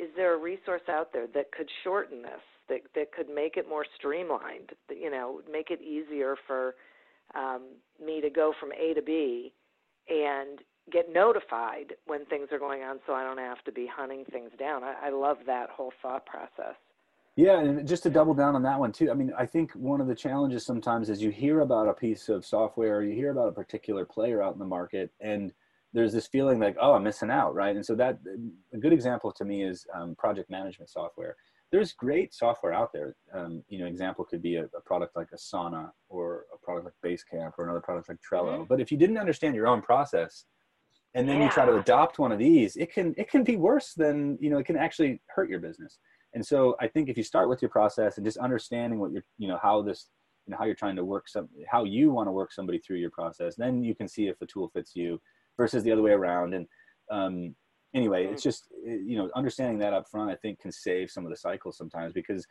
[0.00, 3.68] Is there a resource out there that could shorten this, that, that could make it
[3.68, 6.76] more streamlined, you know, make it easier for
[7.34, 7.62] um,
[8.02, 9.52] me to go from A to B
[10.08, 10.60] and
[10.92, 14.50] get notified when things are going on so I don't have to be hunting things
[14.58, 14.84] down.
[14.84, 16.76] I, I love that whole thought process.
[17.36, 19.10] Yeah, and just to double down on that one too.
[19.10, 22.30] I mean, I think one of the challenges sometimes is you hear about a piece
[22.30, 25.52] of software, or you hear about a particular player out in the market, and
[25.92, 27.76] there's this feeling like, oh, I'm missing out, right?
[27.76, 28.18] And so that
[28.72, 31.36] a good example to me is um, project management software.
[31.70, 33.16] There's great software out there.
[33.34, 36.94] Um, you know, example could be a, a, product like Asana or a product like
[37.12, 38.58] Basecamp or another product like Trello.
[38.58, 38.64] Mm-hmm.
[38.64, 40.44] But if you didn't understand your own process,
[41.16, 41.44] and then yeah.
[41.46, 44.50] you try to adopt one of these, it can it can be worse than you
[44.50, 44.58] know.
[44.58, 45.98] It can actually hurt your business.
[46.34, 49.24] And so I think if you start with your process and just understanding what you're,
[49.38, 50.10] you know, how this,
[50.46, 52.98] you know, how you're trying to work some, how you want to work somebody through
[52.98, 55.18] your process, then you can see if the tool fits you
[55.56, 56.52] versus the other way around.
[56.52, 56.66] And
[57.10, 57.54] um,
[57.94, 61.30] anyway, it's just, you know, understanding that up front, I think can save some of
[61.30, 62.46] the cycles sometimes because,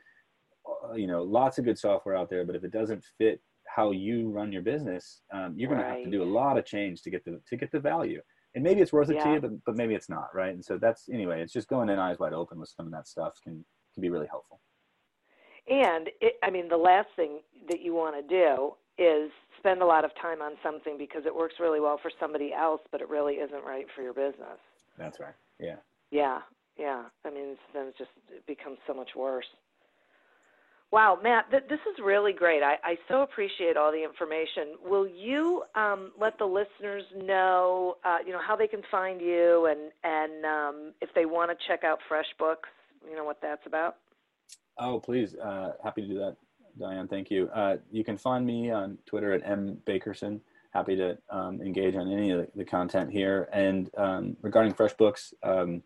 [0.67, 3.91] uh, you know, lots of good software out there, but if it doesn't fit how
[3.91, 5.89] you run your business, um, you're going right.
[5.89, 8.21] to have to do a lot of change to get the, to get the value
[8.55, 9.25] and maybe it's worth it yeah.
[9.25, 10.53] to you, but, but maybe it's not, right?
[10.53, 11.41] And so that's anyway.
[11.41, 14.09] It's just going in eyes wide open with some of that stuff can can be
[14.09, 14.59] really helpful.
[15.67, 17.39] And it, I mean, the last thing
[17.69, 21.35] that you want to do is spend a lot of time on something because it
[21.35, 24.59] works really well for somebody else, but it really isn't right for your business.
[24.97, 25.33] That's right.
[25.59, 25.77] Yeah.
[26.11, 26.39] Yeah.
[26.77, 27.03] Yeah.
[27.25, 29.47] I mean, then it just it becomes so much worse.
[30.95, 32.63] Wow, Matt, th- this is really great.
[32.63, 34.75] I, I so appreciate all the information.
[34.81, 39.65] Will you um, let the listeners know, uh, you know, how they can find you
[39.65, 42.71] and and um, if they want to check out FreshBooks,
[43.09, 43.97] you know what that's about?
[44.79, 45.35] Oh, please.
[45.35, 46.37] Uh, happy to do that,
[46.79, 47.09] Diane.
[47.09, 47.49] Thank you.
[47.53, 50.39] Uh, you can find me on Twitter at m bakerson.
[50.71, 53.49] Happy to um, engage on any of the, content here.
[53.51, 55.83] And um, regarding FreshBooks, um,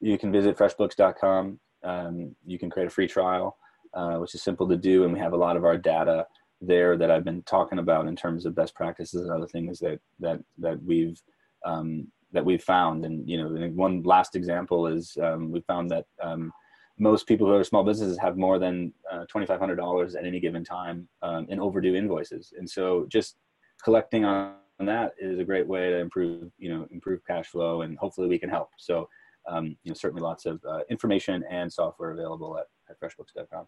[0.00, 1.58] you can visit freshbooks.com.
[1.82, 3.56] Um, you can create a free trial,
[3.94, 6.26] uh, which is simple to do, and we have a lot of our data
[6.60, 9.98] there that I've been talking about in terms of best practices and other things that
[10.18, 11.20] that that we've
[11.64, 13.04] um, that we've found.
[13.04, 16.52] And you know, one last example is um, we found that um,
[16.98, 21.08] most people who are small businesses have more than uh, $2,500 at any given time
[21.22, 22.52] um, in overdue invoices.
[22.58, 23.36] And so just
[23.82, 27.98] collecting on that is a great way to improve, you know, improve cash flow and
[27.98, 28.68] hopefully we can help.
[28.76, 29.08] So
[29.48, 32.66] um, you know, certainly lots of uh, information and software available at,
[33.02, 33.66] freshbooks.com.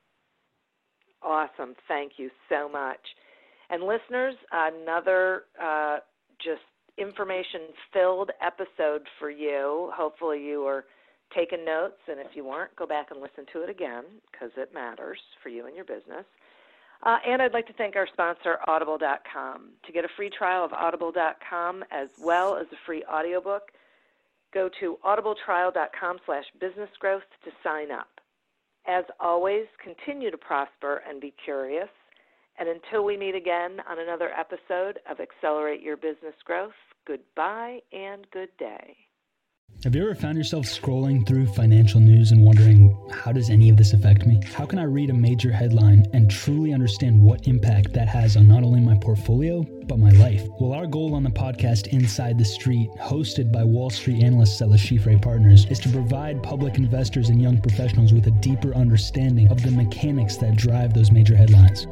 [1.23, 1.75] Awesome.
[1.89, 3.01] Thank you so much.
[3.71, 5.99] And listeners, another uh,
[6.39, 6.61] just
[6.99, 7.61] information
[7.93, 9.91] filled episode for you.
[9.95, 10.85] Hopefully, you are
[11.35, 14.75] taking notes, and if you weren't, go back and listen to it again because it
[14.75, 16.27] matters for you and your business.
[17.05, 19.71] Uh, and I'd like to thank our sponsor, Audible.com.
[19.87, 23.73] To get a free trial of Audible.com as well as a free audiobook,
[24.55, 28.09] go to audibletrial.com slash businessgrowth to sign up.
[28.87, 31.89] As always, continue to prosper and be curious.
[32.59, 36.73] And until we meet again on another episode of Accelerate Your Business Growth,
[37.07, 38.97] goodbye and good day.
[39.85, 43.77] Have you ever found yourself scrolling through financial news and wondering, how does any of
[43.77, 44.41] this affect me?
[44.55, 48.47] How can I read a major headline and truly understand what impact that has on
[48.47, 49.65] not only my portfolio,
[49.99, 50.47] my life?
[50.59, 54.69] Well, our goal on the podcast Inside the Street, hosted by Wall Street analysts at
[54.69, 59.51] Le Chiffre Partners, is to provide public investors and young professionals with a deeper understanding
[59.51, 61.87] of the mechanics that drive those major headlines.